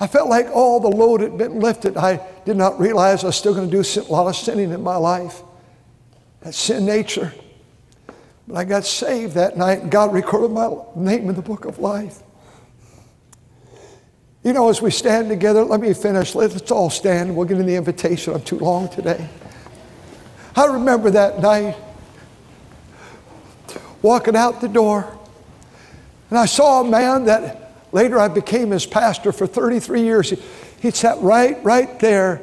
I 0.00 0.07
felt 0.07 0.28
like 0.28 0.46
all 0.46 0.81
the 0.81 0.88
load 0.88 1.20
had 1.20 1.37
been 1.38 1.61
lifted. 1.61 1.96
I 1.96 2.20
did 2.44 2.57
not 2.57 2.78
realize 2.78 3.24
I 3.24 3.28
was 3.28 3.37
still 3.37 3.54
going 3.54 3.70
to 3.70 3.83
do 3.83 4.00
a 4.00 4.12
lot 4.12 4.26
of 4.26 4.37
sinning 4.37 4.70
in 4.70 4.83
my 4.83 4.96
life. 4.96 5.42
That 6.40 6.54
sin 6.54 6.87
nature. 6.87 7.33
But 8.46 8.57
I 8.57 8.64
got 8.64 8.85
saved 8.85 9.35
that 9.35 9.57
night, 9.57 9.83
and 9.83 9.90
God 9.90 10.12
recorded 10.12 10.52
my 10.52 10.70
name 10.94 11.28
in 11.28 11.35
the 11.35 11.42
book 11.42 11.64
of 11.64 11.78
life. 11.78 12.22
You 14.44 14.52
know, 14.52 14.68
as 14.68 14.81
we 14.81 14.90
stand 14.90 15.28
together, 15.28 15.64
let 15.64 15.81
me 15.81 15.92
finish. 15.92 16.35
Let's 16.35 16.70
all 16.70 16.90
stand. 16.90 17.37
We'll 17.37 17.46
get 17.46 17.59
in 17.59 17.66
the 17.66 17.74
invitation. 17.74 18.35
I'm 18.35 18.42
too 18.42 18.59
long 18.59 18.88
today. 18.88 19.28
I 20.54 20.66
remember 20.66 21.11
that 21.11 21.40
night 21.40 21.76
walking 24.02 24.37
out 24.37 24.61
the 24.61 24.68
door, 24.68 25.18
and 26.30 26.38
I 26.38 26.46
saw 26.46 26.82
a 26.82 26.88
man 26.88 27.24
that 27.24 27.72
later 27.92 28.18
I 28.18 28.28
became 28.28 28.70
his 28.70 28.87
pastor 28.87 29.32
for 29.32 29.46
33 29.46 30.02
years. 30.02 30.30
He, 30.30 30.42
he 30.80 30.90
sat 30.90 31.18
right, 31.20 31.62
right 31.64 31.98
there 32.00 32.42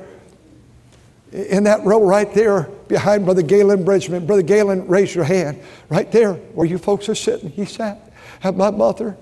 in 1.32 1.66
that 1.66 1.84
row 1.84 2.04
right 2.04 2.34
there 2.34 2.64
behind 2.88 3.26
Brother 3.26 3.42
Galen 3.42 3.84
Bridgman. 3.84 4.26
Brother 4.26 4.42
Galen, 4.42 4.88
raise 4.88 5.14
your 5.14 5.26
hand. 5.26 5.60
Right 5.90 6.12
there 6.12 6.34
where 6.34 6.66
you 6.66 6.78
folks 6.78 7.10
are 7.10 7.16
sitting, 7.16 7.50
he 7.50 7.66
sat 7.66 8.12
at 8.44 8.56
my 8.56 8.72
mother. 8.72 9.18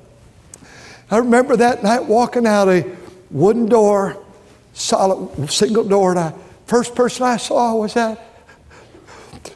I 1.11 1.17
remember 1.17 1.55
that 1.57 1.83
night 1.83 2.05
walking 2.05 2.47
out 2.47 2.69
a 2.69 2.89
wooden 3.29 3.65
door, 3.65 4.23
solid 4.73 5.51
single 5.51 5.83
door, 5.83 6.11
and 6.11 6.19
I, 6.19 6.33
first 6.65 6.95
person 6.95 7.25
I 7.25 7.37
saw 7.37 7.75
was 7.75 7.93
that 7.95 8.19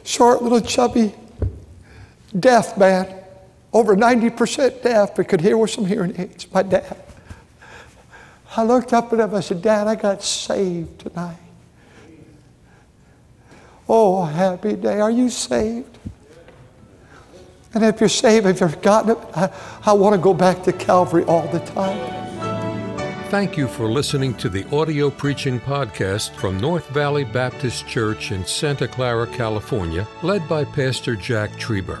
short 0.04 0.42
little 0.42 0.60
chubby 0.60 1.14
deaf 2.38 2.76
man, 2.76 3.14
over 3.72 3.96
90% 3.96 4.82
deaf, 4.82 5.14
but 5.14 5.28
could 5.28 5.40
hear 5.40 5.56
with 5.56 5.70
some 5.70 5.86
hearing 5.86 6.14
aids, 6.18 6.50
my 6.52 6.62
dad. 6.62 6.96
I 8.56 8.64
looked 8.64 8.92
up 8.92 9.12
at 9.12 9.20
him, 9.20 9.34
I 9.34 9.40
said, 9.40 9.62
Dad, 9.62 9.86
I 9.86 9.94
got 9.94 10.22
saved 10.22 11.00
tonight. 11.00 11.36
Oh, 13.88 14.24
happy 14.24 14.74
day. 14.74 15.00
Are 15.00 15.10
you 15.10 15.30
saved? 15.30 15.98
And 17.74 17.84
if 17.84 18.00
you're 18.00 18.08
saved, 18.08 18.46
if 18.46 18.60
you've 18.60 18.74
forgotten 18.74 19.12
it, 19.12 19.18
I, 19.34 19.52
I 19.84 19.92
want 19.92 20.14
to 20.14 20.20
go 20.20 20.34
back 20.34 20.62
to 20.64 20.72
Calvary 20.72 21.24
all 21.24 21.46
the 21.48 21.60
time. 21.60 22.14
Thank 23.28 23.58
you 23.58 23.68
for 23.68 23.90
listening 23.90 24.34
to 24.34 24.48
the 24.48 24.64
audio 24.74 25.10
preaching 25.10 25.60
podcast 25.60 26.34
from 26.34 26.58
North 26.58 26.88
Valley 26.88 27.24
Baptist 27.24 27.86
Church 27.86 28.32
in 28.32 28.44
Santa 28.46 28.88
Clara, 28.88 29.26
California, 29.26 30.08
led 30.22 30.48
by 30.48 30.64
Pastor 30.64 31.14
Jack 31.14 31.50
Trieber. 31.52 32.00